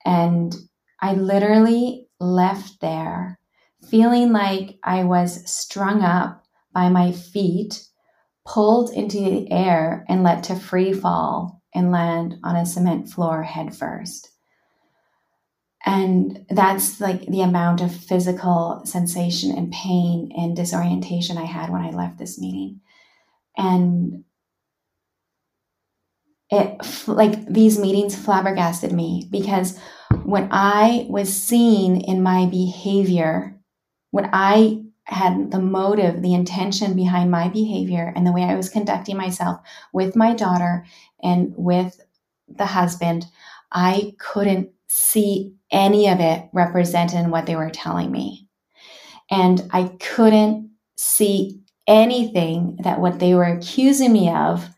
[0.04, 0.52] And
[1.00, 3.38] I literally left there
[3.88, 7.86] feeling like I was strung up by my feet,
[8.44, 13.44] pulled into the air, and let to free fall and land on a cement floor
[13.44, 14.32] head first.
[15.86, 21.82] And that's like the amount of physical sensation and pain and disorientation I had when
[21.82, 22.80] I left this meeting.
[23.56, 24.24] And
[26.50, 29.78] it, like, these meetings flabbergasted me because
[30.24, 33.58] when I was seen in my behavior,
[34.10, 38.70] when I had the motive, the intention behind my behavior, and the way I was
[38.70, 39.60] conducting myself
[39.92, 40.86] with my daughter
[41.22, 42.00] and with
[42.48, 43.26] the husband,
[43.72, 48.48] I couldn't see any of it represented in what they were telling me.
[49.30, 54.68] And I couldn't see anything that what they were accusing me of,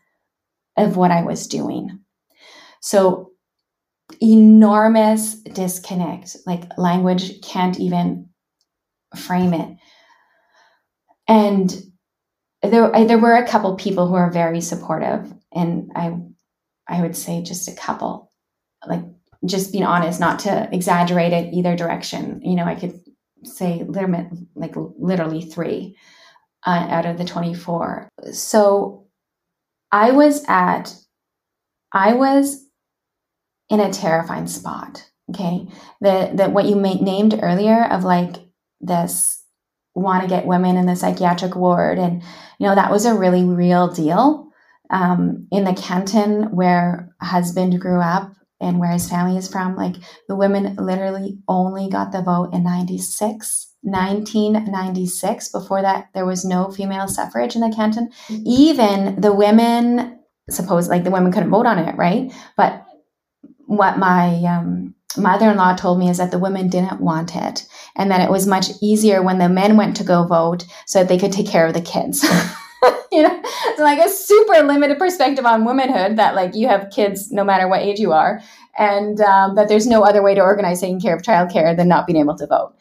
[0.75, 1.99] of what I was doing.
[2.81, 3.31] So
[4.21, 6.37] enormous disconnect.
[6.45, 8.29] Like language can't even
[9.15, 9.77] frame it.
[11.27, 11.75] And
[12.61, 16.17] there, there were a couple people who are very supportive, and I,
[16.87, 18.31] I would say just a couple,
[18.87, 19.03] like
[19.45, 22.41] just being honest, not to exaggerate it either direction.
[22.43, 22.99] You know, I could
[23.43, 23.85] say
[24.55, 25.97] like literally three
[26.65, 28.09] uh, out of the twenty four.
[28.31, 29.07] So
[29.91, 30.95] I was at,
[31.93, 32.65] I was
[33.69, 35.09] in a terrifying spot.
[35.29, 35.67] Okay.
[36.01, 38.35] The, the what you named earlier of like
[38.79, 39.43] this
[39.93, 41.97] want to get women in the psychiatric ward.
[41.97, 42.21] And,
[42.59, 44.49] you know, that was a really real deal.
[44.89, 48.31] Um, in the canton where husband grew up
[48.61, 49.95] and where his family is from, like
[50.29, 55.49] the women literally only got the vote in 96, 1996.
[55.49, 58.09] Before that, there was no female suffrage in the canton.
[58.29, 60.19] Even the women,
[60.49, 62.31] suppose like the women couldn't vote on it, right?
[62.55, 62.85] But
[63.65, 68.21] what my um, mother-in-law told me is that the women didn't want it and that
[68.21, 71.31] it was much easier when the men went to go vote so that they could
[71.31, 72.23] take care of the kids
[73.11, 77.31] you know it's like a super limited perspective on womanhood that like you have kids
[77.31, 78.41] no matter what age you are
[78.77, 82.05] and um, that there's no other way to organize taking care of childcare than not
[82.05, 82.73] being able to vote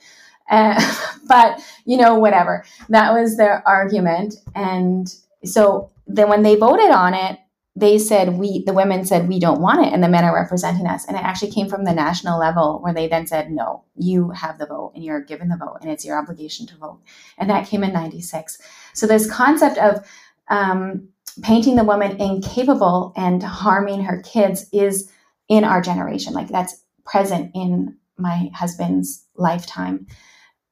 [0.50, 0.94] uh,
[1.26, 2.64] but you know whatever.
[2.88, 4.36] That was their argument.
[4.54, 5.12] And
[5.44, 7.38] so then when they voted on it
[7.78, 9.92] they said we the women said we don't want it.
[9.92, 11.04] And the men are representing us.
[11.04, 14.58] And it actually came from the national level where they then said no you have
[14.58, 17.02] the vote and you're given the vote and it's your obligation to vote.
[17.36, 18.58] And that came in 96
[18.94, 20.08] so this concept of
[20.48, 21.08] um,
[21.42, 25.10] painting the woman incapable and harming her kids is
[25.48, 26.32] in our generation.
[26.32, 30.06] Like that's present in my husband's lifetime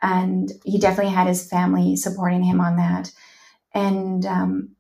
[0.05, 3.11] and he definitely had his family supporting him on that
[3.75, 4.75] and um,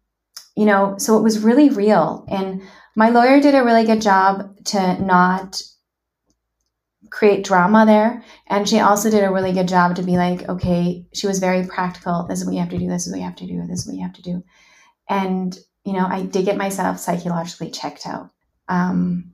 [0.57, 2.25] you know, so it was really real.
[2.29, 2.63] And
[2.95, 5.61] my lawyer did a really good job to not
[7.11, 8.25] create drama there.
[8.47, 11.67] And she also did a really good job to be like, okay, she was very
[11.67, 12.27] practical.
[12.29, 12.89] This is what you have to do.
[12.89, 13.67] This is what you have to do.
[13.67, 14.45] This is what you have to do.
[15.09, 18.31] And, you know, I did get myself psychologically checked out
[18.69, 19.33] um,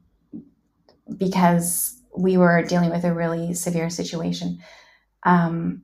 [1.17, 4.59] because we were dealing with a really severe situation.
[5.25, 5.83] Um,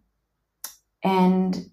[1.02, 1.70] and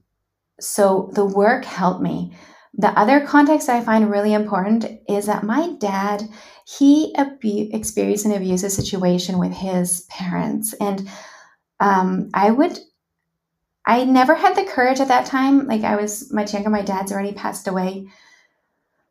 [0.60, 2.36] so the work helped me.
[2.76, 6.24] The other context I find really important is that my dad,
[6.66, 10.74] he abu- experienced an abusive situation with his parents.
[10.74, 11.08] And
[11.80, 12.80] um, I would,
[13.86, 15.68] I never had the courage at that time.
[15.68, 18.08] Like I was much younger, my dad's already passed away.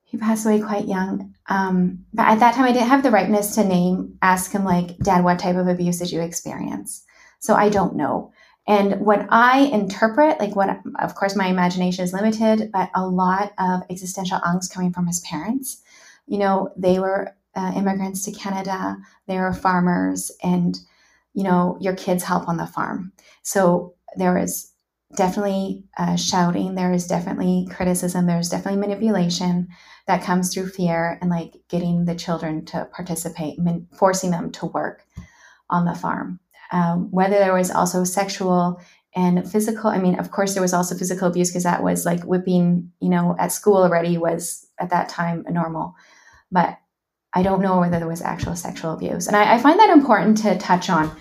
[0.04, 1.34] He passed away quite young.
[1.48, 4.98] Um, but at that time, I didn't have the rightness to name, ask him, like,
[4.98, 7.04] Dad, what type of abuse did you experience?
[7.38, 8.32] So I don't know.
[8.66, 13.52] And what I interpret, like what, of course, my imagination is limited, but a lot
[13.58, 15.82] of existential angst coming from his parents.
[16.26, 18.96] You know, they were uh, immigrants to Canada,
[19.26, 20.78] they were farmers, and,
[21.34, 23.12] you know, your kids help on the farm.
[23.42, 24.72] So there is
[25.16, 29.68] definitely uh, shouting, there is definitely criticism, there's definitely manipulation
[30.06, 33.58] that comes through fear and like getting the children to participate,
[33.92, 35.04] forcing them to work
[35.68, 36.40] on the farm
[36.72, 38.80] um, whether there was also sexual
[39.14, 42.22] and physical i mean of course there was also physical abuse because that was like
[42.24, 45.94] whipping you know at school already was at that time normal.
[46.50, 46.78] But
[47.34, 49.26] i don't know whether there was actual sexual abuse.
[49.26, 51.14] And i, I find that important to touch on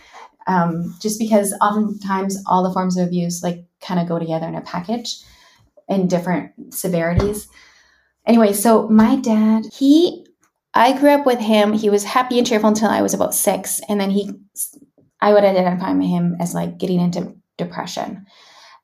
[0.48, 4.56] um, just because oftentimes all the forms of abuse like kind of go together in
[4.56, 5.18] a package
[5.88, 7.48] in different severities.
[8.26, 10.26] Anyway so my dad he
[10.74, 11.74] i grew up with him.
[11.74, 14.32] He was happy and cheerful until i was about six and then he
[15.22, 18.26] I would identify him as like getting into depression.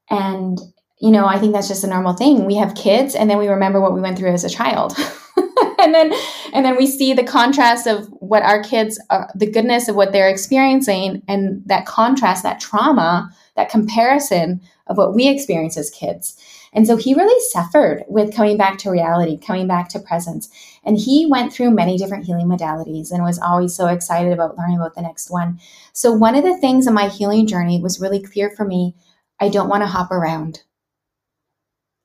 [0.09, 0.57] And,
[0.99, 2.45] you know, I think that's just a normal thing.
[2.45, 4.95] We have kids and then we remember what we went through as a child.
[5.79, 6.13] and then
[6.53, 10.11] and then we see the contrast of what our kids are, the goodness of what
[10.11, 16.37] they're experiencing and that contrast, that trauma, that comparison of what we experience as kids.
[16.77, 20.47] And so he really suffered with coming back to reality, coming back to presence.
[20.83, 24.77] And he went through many different healing modalities and was always so excited about learning
[24.77, 25.59] about the next one.
[25.93, 28.93] So, one of the things in my healing journey was really clear for me
[29.39, 30.61] I don't want to hop around.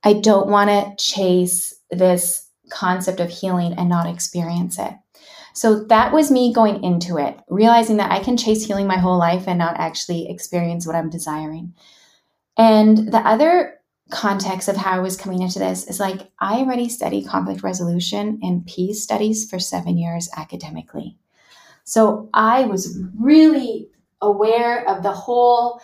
[0.04, 4.94] I don't want to chase this concept of healing and not experience it.
[5.52, 9.18] So that was me going into it, realizing that I can chase healing my whole
[9.18, 11.74] life and not actually experience what I'm desiring.
[12.56, 13.81] And the other
[14.12, 18.38] context of how I was coming into this is like I already studied conflict resolution
[18.42, 21.16] and peace studies for seven years academically.
[21.84, 23.88] So I was really
[24.20, 25.80] aware of the whole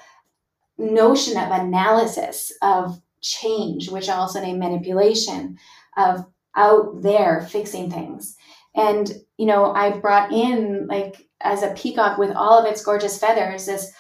[0.77, 5.59] notion of analysis of change, which I also name manipulation,
[5.97, 6.25] of
[6.55, 8.37] out there fixing things.
[8.77, 13.19] And, you know, I brought in, like, as a peacock with all of its gorgeous
[13.19, 13.93] feathers, this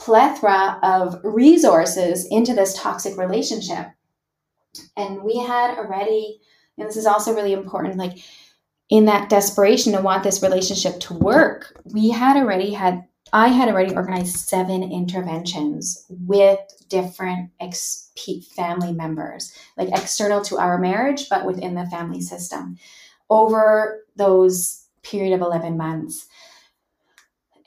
[0.00, 3.86] plethora of resources into this toxic relationship.
[4.96, 6.40] And we had already,
[6.78, 8.18] and this is also really important, like
[8.88, 13.68] in that desperation to want this relationship to work, we had already had, I had
[13.68, 18.10] already organized seven interventions with different ex-
[18.56, 22.78] family members, like external to our marriage, but within the family system
[23.28, 26.26] over those period of 11 months.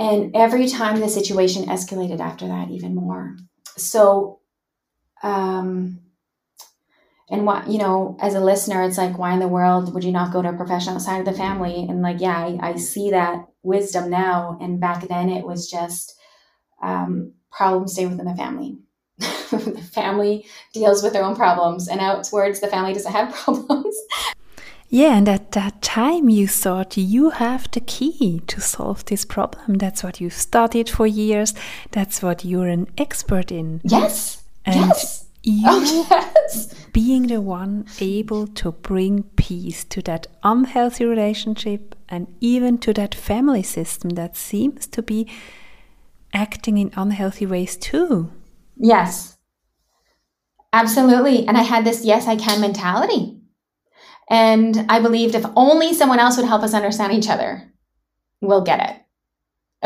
[0.03, 3.37] And every time the situation escalated after that, even more.
[3.77, 4.41] So,
[5.23, 6.01] um,
[7.29, 10.11] and what, you know, as a listener, it's like, why in the world would you
[10.11, 11.85] not go to a professional outside of the family?
[11.87, 14.57] And like, yeah, I, I see that wisdom now.
[14.59, 16.19] And back then it was just
[16.81, 18.79] um, problems stay within the family.
[19.19, 23.95] the family deals with their own problems, and outwards, the family doesn't have problems.
[24.89, 29.75] Yeah, and at that time you thought you have the key to solve this problem.
[29.75, 31.53] That's what you studied for years.
[31.91, 33.81] That's what you're an expert in.
[33.83, 34.43] Yes.
[34.65, 35.25] And yes.
[35.43, 36.73] you oh, yes.
[36.93, 43.15] being the one able to bring peace to that unhealthy relationship and even to that
[43.15, 45.27] family system that seems to be
[46.33, 48.31] acting in unhealthy ways too.
[48.77, 49.37] Yes.
[50.71, 51.47] Absolutely.
[51.47, 53.39] And I had this yes, I can mentality.
[54.33, 57.71] And I believed if only someone else would help us understand each other,
[58.41, 58.99] we'll get it.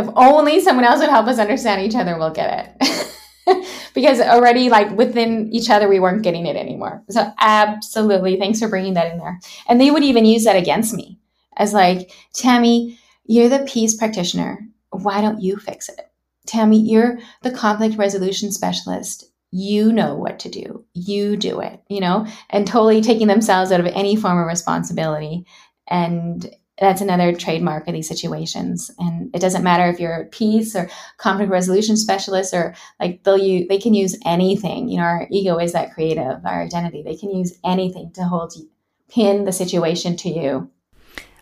[0.02, 3.68] If only someone else would help us understand each other, we'll get it.
[3.94, 7.04] because already, like within each other, we weren't getting it anymore.
[7.10, 8.40] So, absolutely.
[8.40, 9.38] Thanks for bringing that in there.
[9.68, 11.20] And they would even use that against me
[11.58, 14.66] as like, Tammy, you're the peace practitioner.
[14.92, 16.10] Why don't you fix it?
[16.46, 20.86] Tammy, you're the conflict resolution specialist you know what to do.
[20.94, 22.28] You do it you know?
[22.50, 25.46] And totally taking themselves out of any form of responsibility.
[25.88, 28.92] And that's another trademark of these situations.
[29.00, 33.38] And it doesn't matter if you're a peace or conflict resolution specialist or like they'll
[33.38, 34.90] use they can use anything.
[34.90, 37.02] You know our ego is that creative our identity.
[37.02, 38.70] They can use anything to hold you
[39.10, 40.70] pin the situation to you.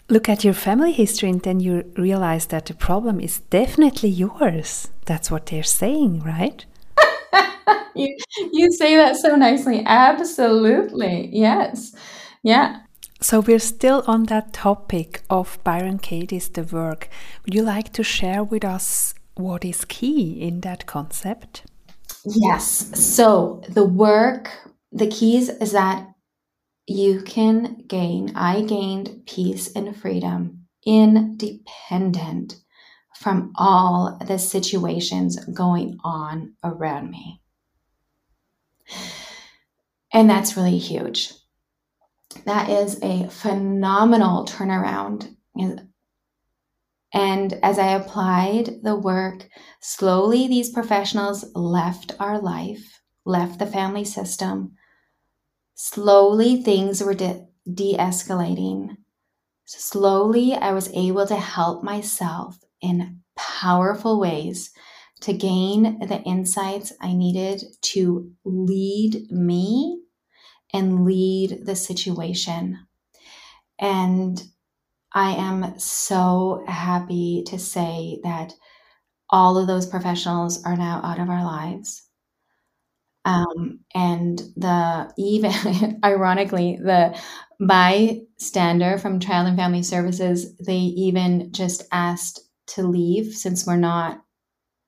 [0.07, 4.89] Look at your family history and then you realize that the problem is definitely yours.
[5.05, 6.63] That's what they're saying, right?
[7.95, 8.17] You,
[8.51, 9.83] you say that so nicely.
[9.85, 11.29] Absolutely.
[11.31, 11.95] Yes.
[12.43, 12.81] Yeah.
[13.21, 17.09] So we're still on that topic of Byron Katie's The Work.
[17.43, 21.63] Would you like to share with us what is key in that concept?
[22.25, 22.91] Yes.
[22.99, 24.51] So the work,
[24.91, 26.07] the keys is that
[26.87, 32.57] you can gain, I gained peace and freedom independent
[33.15, 37.41] from all the situations going on around me.
[40.13, 41.33] And that's really huge.
[42.45, 45.35] That is a phenomenal turnaround.
[47.13, 49.47] And as I applied the work,
[49.79, 54.73] slowly these professionals left our life, left the family system.
[55.75, 58.97] Slowly things were de escalating.
[59.65, 64.71] Slowly I was able to help myself in powerful ways
[65.21, 67.63] to gain the insights I needed
[67.93, 70.01] to lead me
[70.73, 72.79] and lead the situation.
[73.79, 74.43] And
[75.13, 78.53] I am so happy to say that
[79.29, 82.03] all of those professionals are now out of our lives.
[83.25, 87.19] Um, and the even ironically, the
[87.59, 94.21] bystander from Child and Family Services, they even just asked to leave since we're not,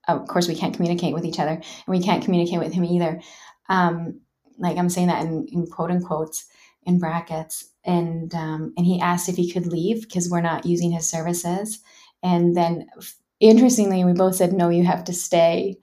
[0.08, 3.22] of course, we can't communicate with each other and we can't communicate with him either.
[3.70, 4.22] Um,
[4.58, 6.46] like I'm saying that in, in quote unquotes
[6.84, 10.92] in brackets and um, and he asked if he could leave because we're not using
[10.92, 11.80] his services.
[12.24, 12.88] And then
[13.40, 15.78] interestingly we both said no you have to stay.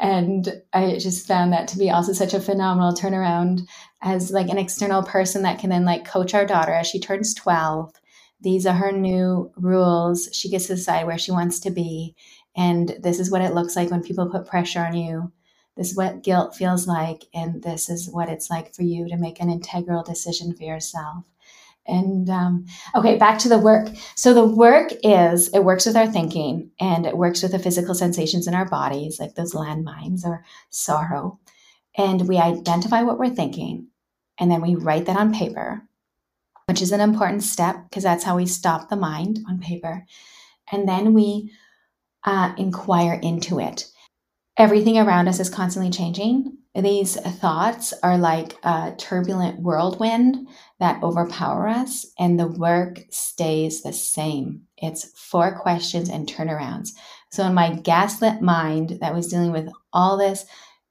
[0.00, 3.62] And i just found that to be also such a phenomenal turnaround
[4.02, 7.34] as like an external person that can then like coach our daughter as she turns
[7.34, 7.92] 12
[8.42, 10.28] these are her new rules.
[10.32, 12.14] She gets to decide where she wants to be
[12.56, 15.32] and this is what it looks like when people put pressure on you
[15.76, 19.16] this is what guilt feels like, and this is what it's like for you to
[19.16, 21.24] make an integral decision for yourself.
[21.86, 23.88] And um, okay, back to the work.
[24.14, 27.94] So the work is it works with our thinking and it works with the physical
[27.94, 31.40] sensations in our bodies, like those landmines or sorrow.
[31.96, 33.88] And we identify what we're thinking,
[34.38, 35.82] and then we write that on paper,
[36.66, 40.04] which is an important step because that's how we stop the mind on paper.
[40.70, 41.52] And then we
[42.24, 43.90] uh, inquire into it
[44.60, 46.58] everything around us is constantly changing.
[46.74, 50.48] These thoughts are like a turbulent whirlwind
[50.78, 54.66] that overpower us, and the work stays the same.
[54.76, 56.90] It's four questions and turnarounds.
[57.32, 60.44] So, in my gaslit mind that was dealing with all this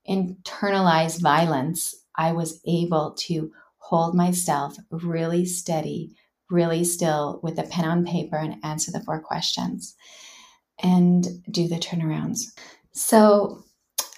[0.09, 6.15] internalized violence, I was able to hold myself really steady,
[6.49, 9.95] really still with a pen on paper and answer the four questions
[10.82, 12.53] and do the turnarounds.
[12.91, 13.63] So,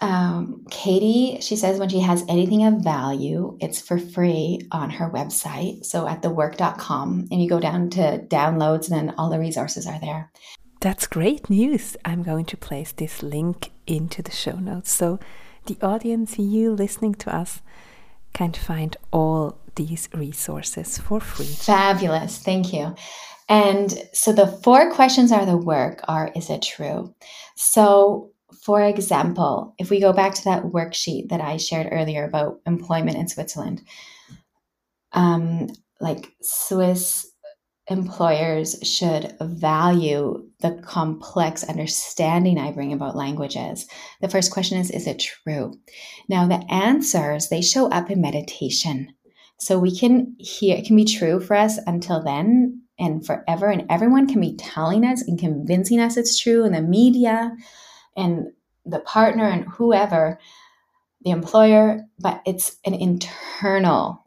[0.01, 5.09] um, Katie, she says when she has anything of value, it's for free on her
[5.09, 5.86] website.
[5.86, 9.99] So at thework.com, and you go down to downloads, and then all the resources are
[9.99, 10.32] there.
[10.80, 11.95] That's great news.
[12.03, 14.91] I'm going to place this link into the show notes.
[14.91, 15.20] So
[15.68, 17.62] the audience, you listening to us,
[18.34, 21.45] can find all these resources for free.
[21.45, 22.39] Fabulous.
[22.39, 22.95] Thank you.
[23.52, 27.14] And so the four questions are the work are is it true?
[27.58, 28.32] So
[28.64, 33.18] for example, if we go back to that worksheet that I shared earlier about employment
[33.18, 33.82] in Switzerland,
[35.12, 35.68] um,
[35.99, 37.30] like Swiss
[37.88, 43.86] employers should value the complex understanding I bring about languages.
[44.22, 45.74] The first question is Is it true?
[46.30, 49.14] Now, the answers, they show up in meditation.
[49.60, 53.70] So we can hear, it can be true for us until then and forever.
[53.70, 57.54] And everyone can be telling us and convincing us it's true and the media
[58.16, 58.52] and
[58.86, 60.39] the partner and whoever,
[61.24, 64.24] the employer, but it's an internal.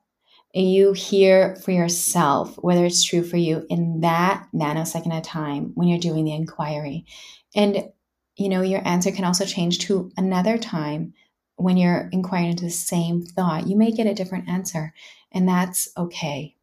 [0.53, 5.89] You hear for yourself whether it's true for you in that nanosecond of time when
[5.89, 7.07] you're doing the inquiry.
[7.55, 7.91] And,
[8.37, 11.14] you know, your answer can also change to another time
[11.57, 13.68] when you're inquiring into the same thought.
[13.68, 14.93] You may get a different answer,
[15.31, 16.57] and that's okay.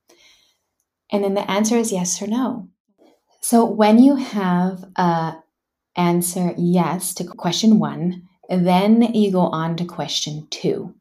[1.12, 2.70] And then the answer is yes or no.
[3.41, 5.36] So when you have a
[5.95, 8.28] answer yes to question one.
[8.49, 10.93] Then you go on to question two.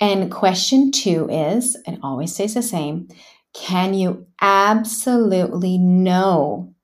[0.00, 3.08] And question two is, and always stays the same,
[3.54, 6.74] can you absolutely know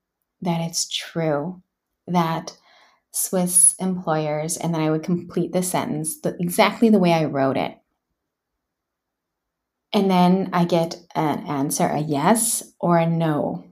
[0.41, 1.63] that it's true
[2.07, 2.57] that
[3.13, 7.57] Swiss employers, and then I would complete the sentence the, exactly the way I wrote
[7.57, 7.77] it.
[9.93, 13.65] And then I get an answer, a yes or a no.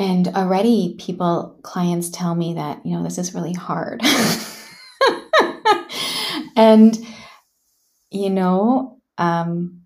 [0.00, 4.02] and already people clients tell me that you know this is really hard.
[6.56, 6.98] And
[8.10, 9.82] you know um,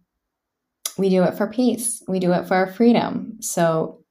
[0.98, 2.02] we do it for peace.
[2.08, 3.36] We do it for our freedom.
[3.40, 4.02] So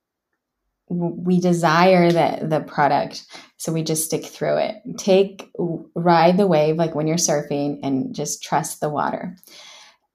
[0.88, 3.26] we desire the the product.
[3.58, 4.76] So we just stick through it.
[4.98, 5.50] Take
[5.96, 9.36] ride the wave like when you're surfing and just trust the water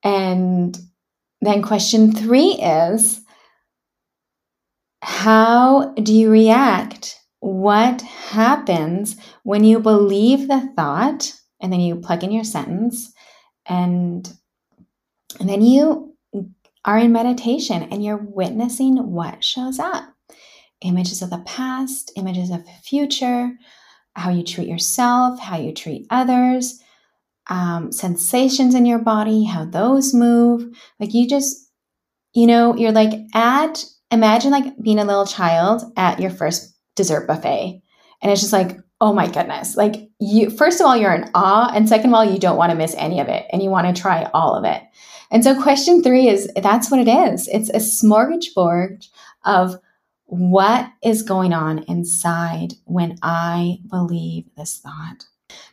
[0.03, 0.78] and
[1.40, 3.20] then question 3 is
[5.01, 7.16] how do you react?
[7.40, 13.12] What happens when you believe the thought and then you plug in your sentence
[13.66, 14.30] and
[15.38, 16.16] and then you
[16.84, 20.05] are in meditation and you're witnessing what shows up?
[20.80, 23.53] Images of the past, images of the future,
[24.14, 26.80] how you treat yourself, how you treat others,
[27.49, 30.76] um, sensations in your body, how those move.
[31.01, 31.70] Like you just,
[32.34, 37.26] you know, you're like at, imagine like being a little child at your first dessert
[37.26, 37.82] buffet.
[38.20, 39.76] And it's just like, oh my goodness.
[39.76, 41.70] Like you, first of all, you're in awe.
[41.72, 43.94] And second of all, you don't want to miss any of it and you want
[43.94, 44.82] to try all of it.
[45.30, 47.49] And so question three is that's what it is.
[47.49, 49.07] It's a smorgasbord
[49.44, 49.76] of
[50.28, 55.24] what is going on inside when I believe this thought?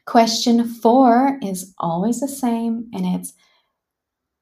[0.06, 3.34] Question four is always the same, and it's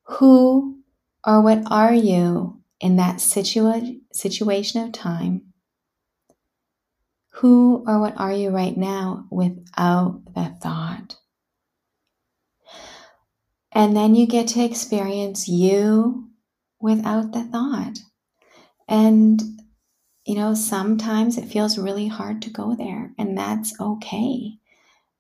[0.03, 0.79] who
[1.25, 5.53] or what are you in that situa- situation of time?
[7.36, 11.17] Who or what are you right now without the thought?
[13.71, 16.29] And then you get to experience you
[16.79, 17.97] without the thought.
[18.88, 19.41] And
[20.25, 24.59] you know, sometimes it feels really hard to go there, and that's okay.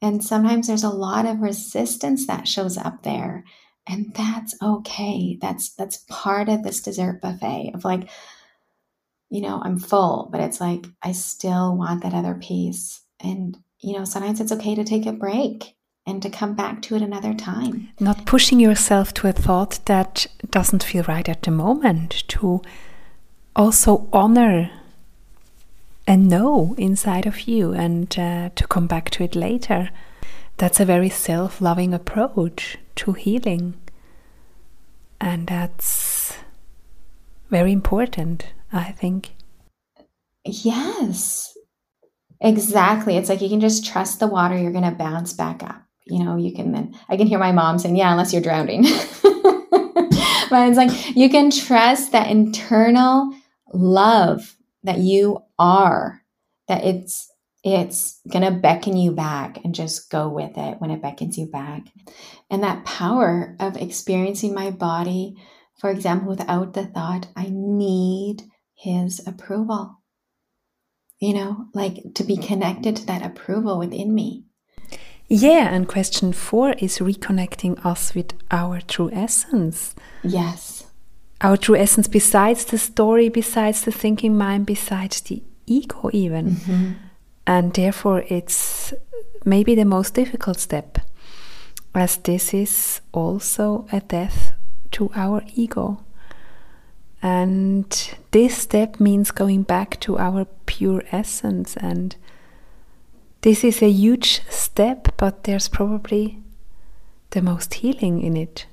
[0.03, 3.45] And sometimes there's a lot of resistance that shows up there,
[3.87, 5.37] and that's okay.
[5.41, 8.09] That's that's part of this dessert buffet of like,
[9.29, 13.01] you know, I'm full, but it's like I still want that other piece.
[13.21, 15.73] And you know, sometimes it's okay to take a break
[16.05, 17.87] and to come back to it another time.
[17.97, 22.61] Not pushing yourself to a thought that doesn't feel right at the moment, to
[23.55, 24.69] also honor
[26.05, 29.89] and know inside of you and uh, to come back to it later.
[30.57, 33.75] That's a very self loving approach to healing.
[35.19, 36.37] And that's
[37.49, 39.31] very important, I think.
[40.45, 41.55] Yes,
[42.41, 43.15] exactly.
[43.15, 45.81] It's like you can just trust the water, you're going to bounce back up.
[46.05, 48.83] You know, you can then, I can hear my mom saying, Yeah, unless you're drowning.
[49.23, 53.33] but it's like you can trust that internal
[53.73, 56.21] love that you are
[56.67, 57.29] that it's
[57.63, 61.45] it's going to beckon you back and just go with it when it beckons you
[61.45, 61.83] back.
[62.49, 65.37] And that power of experiencing my body
[65.79, 68.43] for example without the thought i need
[68.75, 70.01] his approval.
[71.19, 74.45] You know like to be connected to that approval within me.
[75.29, 79.95] Yeah and question 4 is reconnecting us with our true essence.
[80.21, 80.72] Yes
[81.43, 86.51] our true essence besides the story, besides the thinking mind, besides the ego, even.
[86.51, 86.91] Mm-hmm.
[87.45, 88.93] And therefore, it's
[89.43, 90.99] maybe the most difficult step,
[91.93, 94.53] as this is also a death
[94.91, 96.03] to our ego.
[97.21, 101.75] And this step means going back to our pure essence.
[101.77, 102.15] And
[103.41, 106.39] this is a huge step, but there's probably
[107.31, 108.65] the most healing in it.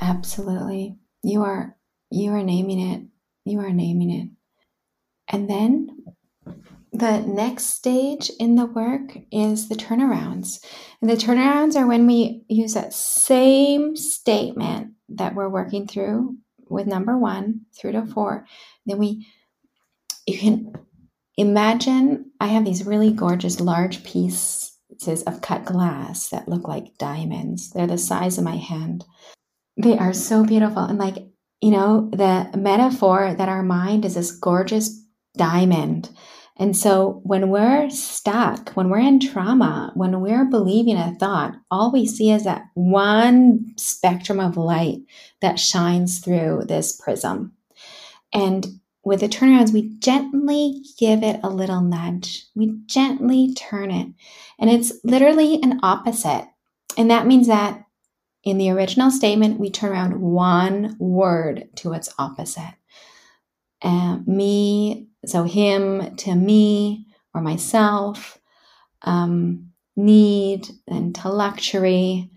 [0.00, 0.96] Absolutely.
[1.22, 1.76] You are
[2.10, 3.02] you are naming it.
[3.44, 4.28] You are naming it.
[5.28, 6.00] And then
[6.92, 10.64] the next stage in the work is the turnarounds.
[11.00, 16.36] And the turnarounds are when we use that same statement that we're working through
[16.68, 18.46] with number one through to four.
[18.86, 19.26] Then we,
[20.26, 20.72] you can
[21.36, 27.70] imagine I have these really gorgeous large pieces of cut glass that look like diamonds.
[27.70, 29.04] They're the size of my hand.
[29.82, 30.82] They are so beautiful.
[30.82, 31.16] And like,
[31.60, 35.02] you know, the metaphor that our mind is this gorgeous
[35.36, 36.10] diamond.
[36.58, 41.90] And so when we're stuck, when we're in trauma, when we're believing a thought, all
[41.90, 44.98] we see is that one spectrum of light
[45.40, 47.52] that shines through this prism.
[48.34, 48.66] And
[49.02, 52.44] with the turnarounds, we gently give it a little nudge.
[52.54, 54.08] We gently turn it.
[54.58, 56.46] And it's literally an opposite.
[56.98, 57.84] And that means that
[58.42, 62.74] in the original statement, we turn around one word to its opposite.
[63.82, 68.38] Uh, me, so him to me or myself,
[69.02, 72.30] um, need and to luxury,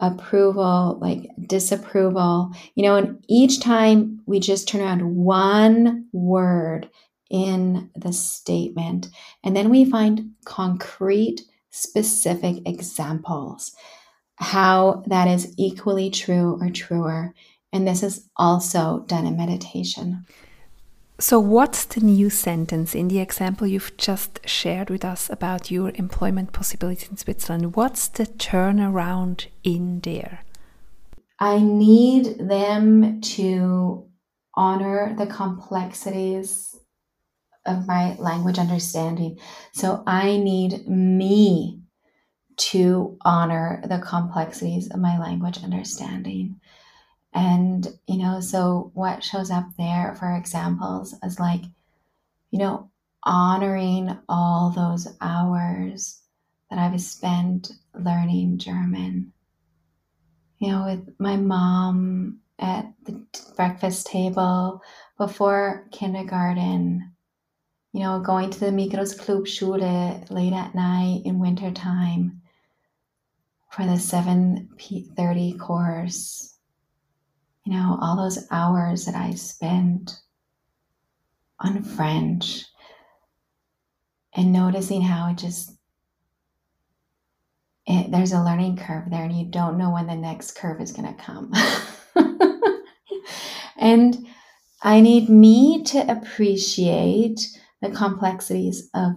[0.00, 6.90] approval, like disapproval, you know, and each time we just turn around one word,
[7.30, 9.08] in the statement.
[9.42, 13.74] And then we find concrete, specific examples
[14.36, 17.34] how that is equally true or truer.
[17.72, 20.26] And this is also done in meditation.
[21.18, 25.90] So, what's the new sentence in the example you've just shared with us about your
[25.94, 27.74] employment possibilities in Switzerland?
[27.74, 30.44] What's the turnaround in there?
[31.40, 34.06] I need them to
[34.54, 36.76] honor the complexities
[37.64, 39.38] of my language understanding.
[39.72, 41.80] So, I need me
[42.56, 46.60] to honor the complexities of my language understanding.
[47.34, 51.62] And, you know, so what shows up there for examples is like,
[52.50, 52.90] you know,
[53.22, 56.22] honoring all those hours
[56.70, 59.32] that I've spent learning German.
[60.58, 63.22] You know, with my mom at the
[63.54, 64.82] breakfast table
[65.18, 67.12] before kindergarten,
[67.92, 72.40] you know, going to the Migros Clubschule late at night in wintertime
[73.70, 76.56] for the 7.30 course
[77.66, 80.20] you know, all those hours that I spent
[81.58, 82.64] on French
[84.34, 85.72] and noticing how it just
[87.88, 90.92] it, there's a learning curve there and you don't know when the next curve is
[90.92, 91.52] going to come.
[93.76, 94.26] and
[94.82, 97.40] I need me to appreciate
[97.82, 99.12] the complexities of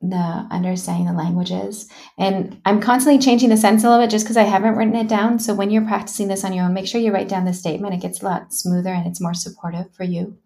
[0.00, 1.88] the understanding the languages.
[2.16, 5.08] And I'm constantly changing the sense a little bit just because I haven't written it
[5.08, 5.38] down.
[5.38, 7.94] So when you're practicing this on your own, make sure you write down the statement.
[7.94, 10.38] It gets a lot smoother and it's more supportive for you.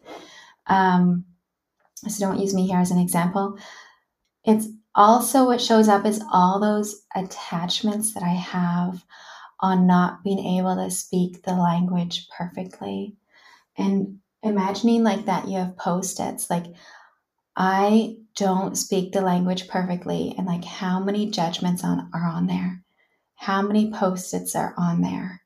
[0.66, 1.26] Um,
[2.08, 3.58] so don't use me here as an example.
[4.44, 9.04] It's also what shows up is all those attachments that I have
[9.60, 13.16] on not being able to speak the language perfectly.
[13.76, 16.66] And imagining like that you have post-its like
[17.56, 22.82] I don't speak the language perfectly and like how many judgments on are on there?
[23.34, 25.42] How many post-its are on there?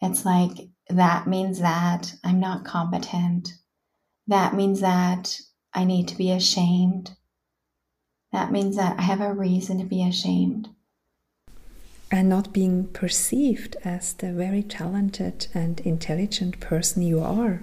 [0.00, 3.54] It's like that means that i'm not competent.
[4.26, 5.38] That means that
[5.72, 7.12] i need to be ashamed.
[8.32, 10.68] That means that i have a reason to be ashamed.
[12.10, 17.62] And not being perceived as the very talented and intelligent person you are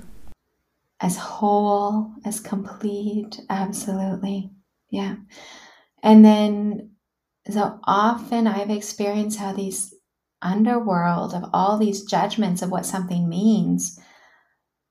[0.99, 3.39] as whole, as complete.
[3.49, 4.51] Absolutely.
[4.89, 5.15] Yeah.
[6.03, 6.91] And then,
[7.49, 9.93] so often I've experienced how these
[10.41, 13.99] underworld of all these judgments of what something means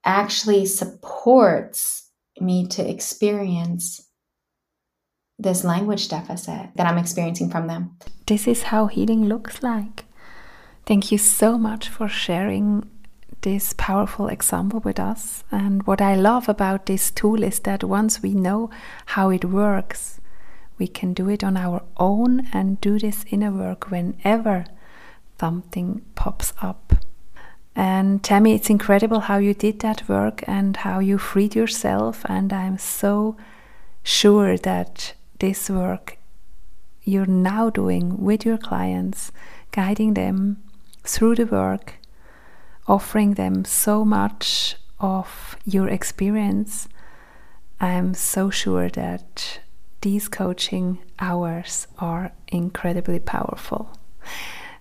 [0.03, 4.09] actually supports me to experience
[5.39, 7.97] this language deficit that I'm experiencing from them.
[8.25, 10.05] This is how healing looks like.
[10.85, 12.89] Thank you so much for sharing
[13.41, 15.43] this powerful example with us.
[15.51, 18.69] And what I love about this tool is that once we know
[19.07, 20.19] how it works,
[20.77, 24.65] we can do it on our own and do this inner work whenever
[25.39, 26.93] something pops up.
[27.75, 32.25] And Tammy, it's incredible how you did that work and how you freed yourself.
[32.27, 33.37] And I'm so
[34.03, 36.17] sure that this work
[37.03, 39.31] you're now doing with your clients,
[39.71, 40.57] guiding them
[41.03, 41.93] through the work,
[42.87, 46.87] offering them so much of your experience,
[47.79, 49.59] I'm so sure that
[50.01, 53.91] these coaching hours are incredibly powerful.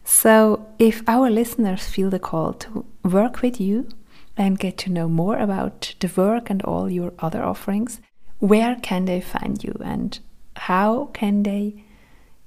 [0.04, 3.88] So, if our listeners feel the call to work with you
[4.36, 8.00] and get to know more about the work and all your other offerings,
[8.38, 10.18] where can they find you and
[10.56, 11.84] how can they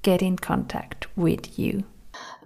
[0.01, 1.83] get in contact with you?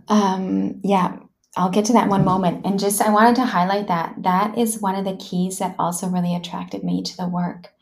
[0.07, 1.17] Um, yeah,
[1.55, 2.65] I'll get to that one moment.
[2.65, 4.15] And just, I wanted to highlight that.
[4.17, 7.73] That is one of the keys that also really attracted me to the work.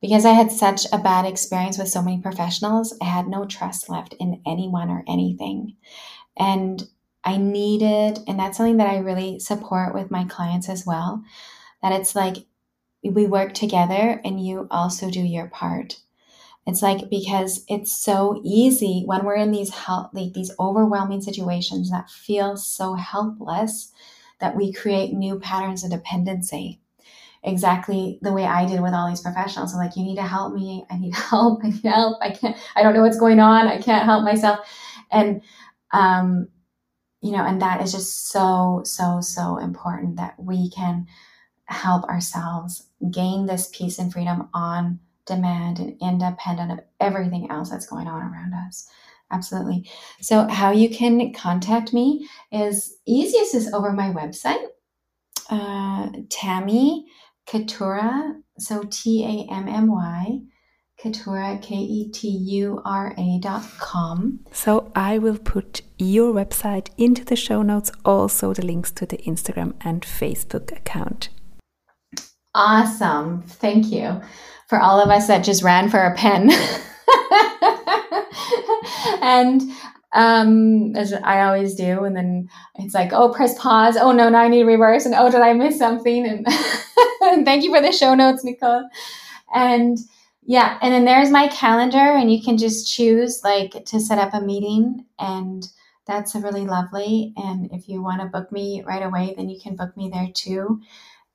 [0.00, 3.90] Because I had such a bad experience with so many professionals, I had no trust
[3.90, 5.74] left in anyone or anything.
[6.36, 6.88] And
[7.24, 11.22] I needed, and that's something that I really support with my clients as well,
[11.82, 12.36] that it's like
[13.02, 15.96] we work together and you also do your part.
[16.68, 21.90] It's like because it's so easy when we're in these help, like these overwhelming situations
[21.90, 23.90] that feel so helpless
[24.40, 26.82] that we create new patterns of dependency.
[27.42, 29.72] Exactly the way I did with all these professionals.
[29.72, 30.84] I'm like, you need to help me.
[30.90, 31.64] I need help.
[31.64, 32.18] I need help.
[32.20, 33.66] I can't, I don't know what's going on.
[33.66, 34.58] I can't help myself.
[35.10, 35.40] And,
[35.92, 36.48] um,
[37.22, 41.06] you know, and that is just so, so, so important that we can
[41.64, 47.86] help ourselves gain this peace and freedom on demand and independent of everything else that's
[47.86, 48.88] going on around us.
[49.30, 49.88] Absolutely.
[50.20, 54.64] So, how you can contact me is easiest is over my website,
[55.50, 57.06] uh, Tammy
[57.46, 60.40] Ketura, so T A M M Y,
[60.98, 64.40] Ketura, K E T U R A dot com.
[64.52, 69.18] So I will put your website into the show notes, also the links to the
[69.18, 71.28] Instagram and Facebook account.
[72.54, 73.42] Awesome.
[73.42, 74.20] Thank you.
[74.68, 76.50] For all of us that just ran for a pen.
[79.22, 79.62] and
[80.14, 83.96] um as i always do and then it's like oh press pause.
[83.96, 85.06] Oh no now i need reverse.
[85.06, 86.26] And oh did i miss something?
[86.26, 86.46] And,
[87.22, 88.88] and thank you for the show notes nicole.
[89.54, 89.98] And
[90.44, 94.34] yeah and then there's my calendar and you can just choose like to set up
[94.34, 95.68] a meeting and
[96.06, 97.34] that's a really lovely.
[97.36, 100.28] And if you want to book me right away then you can book me there
[100.32, 100.80] too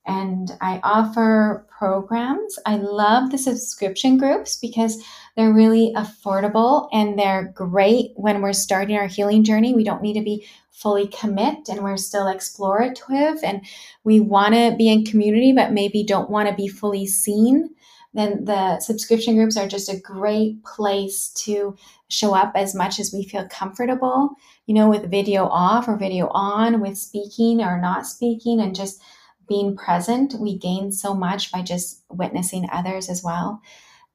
[0.06, 2.58] and I offer programs.
[2.66, 5.02] I love the subscription groups because
[5.36, 9.74] they're really affordable and they're great when we're starting our healing journey.
[9.74, 13.64] We don't need to be fully commit and we're still explorative and
[14.02, 17.70] we want to be in community but maybe don't want to be fully seen.
[18.12, 21.76] Then the subscription groups are just a great place to
[22.08, 24.30] show up as much as we feel comfortable,
[24.66, 29.02] you know, with video off or video on, with speaking or not speaking, and just
[29.46, 33.60] being present, we gain so much by just witnessing others as well.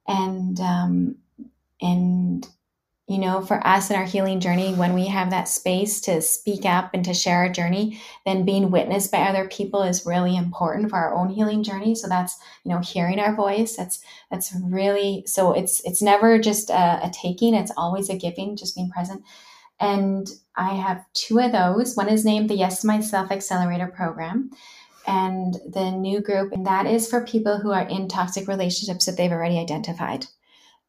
[0.08, 1.16] And, um,
[1.82, 2.48] and,
[3.08, 6.66] you know, for us in our healing journey, when we have that space to speak
[6.66, 10.90] up and to share our journey, then being witnessed by other people is really important
[10.90, 11.96] for our own healing journey.
[11.96, 13.76] So that's, you know, hearing our voice.
[13.76, 14.00] That's,
[14.30, 17.56] that's really, so it's, it's never just a, a taking.
[17.56, 19.24] It's always a giving, just being present.
[19.80, 21.96] And I have two of those.
[21.96, 24.52] One is named the Yes to Myself Accelerator Program
[25.10, 29.18] and the new group and that is for people who are in toxic relationships that
[29.18, 30.26] they've already identified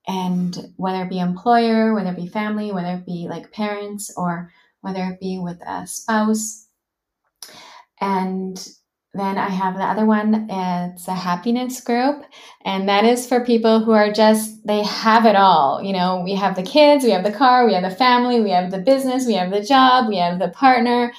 [0.07, 4.53] and whether it be employer whether it be family whether it be like parents or
[4.83, 6.67] whether it be with a spouse
[8.01, 8.69] and
[9.13, 10.49] then I have the other one.
[10.49, 12.23] It's a happiness group.
[12.65, 15.83] And that is for people who are just, they have it all.
[15.83, 18.51] You know, we have the kids, we have the car, we have the family, we
[18.51, 21.13] have the business, we have the job, we have the partner.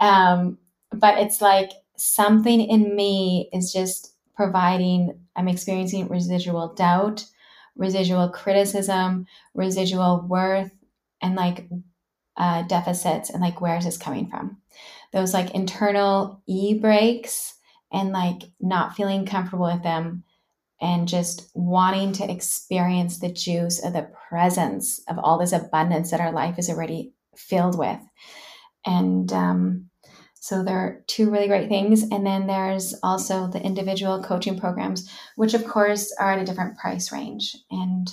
[0.00, 0.58] Um,
[0.92, 7.24] but it's like something in me is just providing, I'm experiencing residual doubt,
[7.76, 10.70] residual criticism, residual worth,
[11.20, 11.68] and like
[12.36, 14.58] uh, deficits, and like where is this coming from?
[15.12, 17.54] Those like internal e brakes
[17.92, 20.24] and like not feeling comfortable with them
[20.80, 26.20] and just wanting to experience the juice of the presence of all this abundance that
[26.20, 27.98] our life is already filled with.
[28.86, 29.90] And um,
[30.40, 32.02] so there are two really great things.
[32.02, 36.78] And then there's also the individual coaching programs, which of course are at a different
[36.78, 37.56] price range.
[37.70, 38.12] And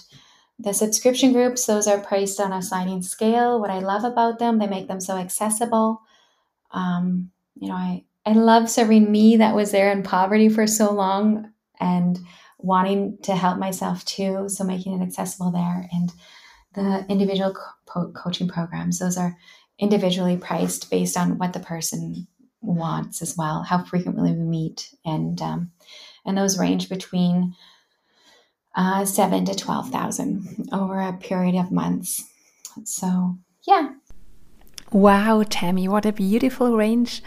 [0.57, 3.59] the subscription groups, those are priced on a sliding scale.
[3.59, 6.01] What I love about them, they make them so accessible.
[6.71, 10.91] Um, you know, I, I love serving me that was there in poverty for so
[10.93, 12.19] long and
[12.57, 14.49] wanting to help myself too.
[14.49, 15.87] So making it accessible there.
[15.91, 16.11] And
[16.73, 17.53] the individual
[17.85, 19.37] co- coaching programs, those are
[19.79, 22.27] individually priced based on what the person
[22.61, 25.71] wants as well, how frequently we meet, and um,
[26.25, 27.55] and those range between
[28.75, 32.23] uh, seven to twelve thousand over a period of months.
[32.83, 33.89] So yeah.
[34.91, 37.23] Wow, Tammy, what a beautiful range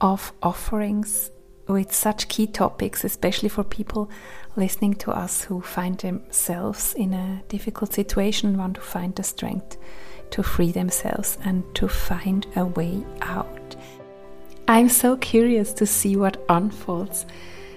[0.00, 1.30] of offerings
[1.68, 4.10] with such key topics, especially for people
[4.56, 9.22] listening to us who find themselves in a difficult situation and want to find the
[9.22, 9.76] strength
[10.30, 13.76] to free themselves and to find a way out.
[14.66, 17.24] I'm so curious to see what unfolds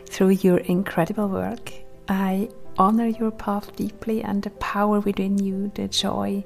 [0.09, 1.71] through your incredible work.
[2.07, 6.43] I honor your path deeply and the power within you, the joy,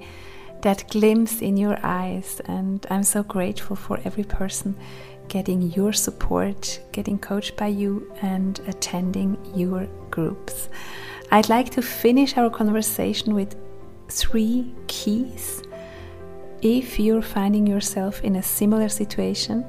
[0.61, 2.41] that glimpse in your eyes.
[2.45, 4.75] And I'm so grateful for every person
[5.27, 10.69] getting your support, getting coached by you, and attending your groups.
[11.31, 13.55] I'd like to finish our conversation with
[14.09, 15.63] three keys
[16.61, 19.65] if you're finding yourself in a similar situation.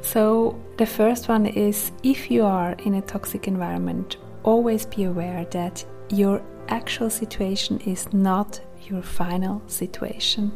[0.00, 5.44] So, the first one is if you are in a toxic environment, always be aware
[5.52, 10.52] that your actual situation is not your final situation.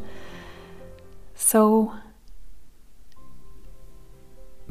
[1.34, 1.92] So,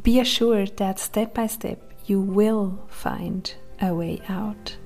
[0.02, 4.76] be assured that step by step you will find a way out.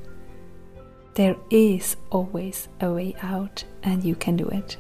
[1.15, 4.77] There is always a way out, and you can do it.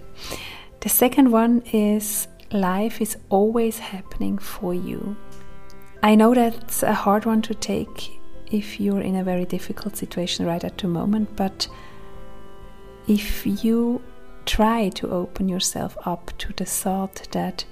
[0.80, 5.16] The second one is life is always happening for you.
[6.02, 8.20] I know that's a hard one to take
[8.50, 11.68] if you're in a very difficult situation right at the moment, but
[13.06, 14.02] if you
[14.46, 17.64] try to open yourself up to the thought that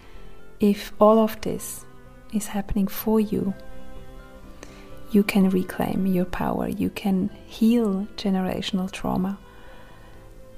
[0.60, 1.84] if all of this
[2.32, 3.54] is happening for you,
[5.10, 9.38] you can reclaim your power, you can heal generational trauma,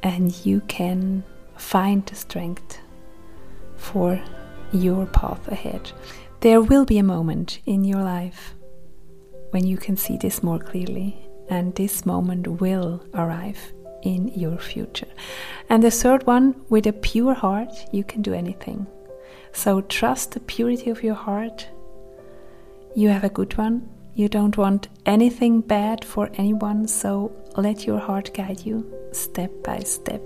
[0.02, 1.22] and you can
[1.60, 2.78] find the strength
[3.76, 4.20] for
[4.72, 5.92] your path ahead.
[6.40, 8.54] There will be a moment in your life
[9.50, 11.16] when you can see this more clearly,
[11.48, 13.72] and this moment will arrive
[14.02, 15.08] in your future.
[15.68, 18.86] And the third one, with a pure heart, you can do anything.
[19.52, 21.68] So trust the purity of your heart.
[22.94, 23.88] You have a good one.
[24.14, 29.80] You don't want anything bad for anyone, so let your heart guide you step by
[29.80, 30.22] step.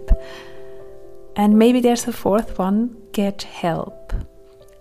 [1.37, 4.13] And maybe there's a fourth one get help.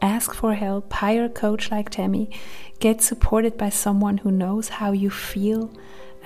[0.01, 2.29] Ask for help, hire a coach like Tammy,
[2.79, 5.71] get supported by someone who knows how you feel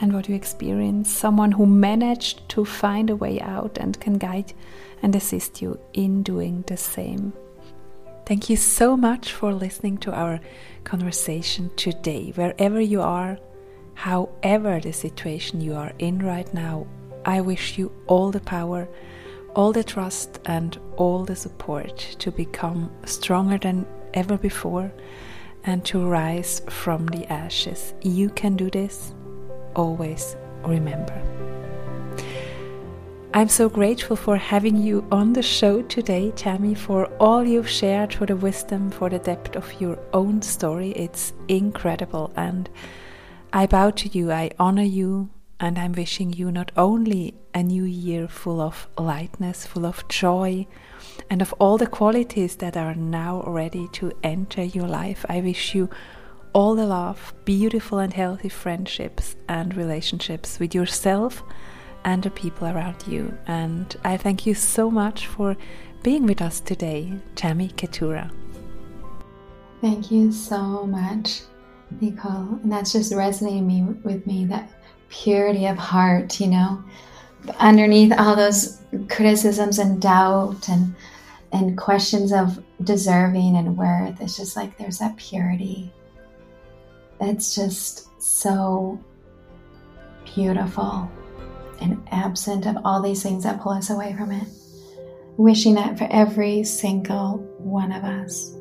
[0.02, 4.54] and what you experience, someone who managed to find a way out and can guide
[5.02, 7.34] and assist you in doing the same.
[8.26, 10.40] Thank you so much for listening to our
[10.84, 12.32] conversation today.
[12.36, 13.38] Wherever you are,
[13.94, 16.88] however the situation you are in right now,
[17.26, 18.88] I wish you all the power,
[19.58, 24.92] all the trust, and all the support to become stronger than ever before
[25.64, 27.96] and to rise from the ashes.
[28.04, 29.16] You can do this
[29.76, 31.20] always remember.
[33.34, 38.14] I'm so grateful for having you on the show today, Tammy, for all you've shared,
[38.14, 40.92] for the wisdom, for the depth of your own story.
[40.92, 42.32] It's incredible.
[42.36, 42.70] And
[43.54, 45.30] I bow to you, I honor you,
[45.60, 50.68] and I'm wishing you not only a new year full of lightness, full of joy,
[51.28, 55.26] and of all the qualities that are now ready to enter your life.
[55.28, 55.90] I wish you
[56.54, 61.42] all the love, beautiful and healthy friendships and relationships with yourself
[62.06, 63.36] and the people around you.
[63.48, 65.58] And I thank you so much for
[66.04, 68.30] being with us today, Tammy Ketura.
[69.82, 71.42] Thank you so much,
[72.02, 72.60] Nicole.
[72.62, 74.70] And that's just resonating me with me that
[75.10, 76.84] purity of heart, you know,
[77.58, 80.96] underneath all those criticisms and doubt and
[81.54, 84.20] and questions of deserving and worth.
[84.22, 85.94] It's just like there's that purity
[87.20, 89.00] it's just so
[90.36, 91.10] beautiful
[91.82, 94.48] and absent of all these things that pull us away from it.
[95.38, 98.57] Wishing that for every single one of us.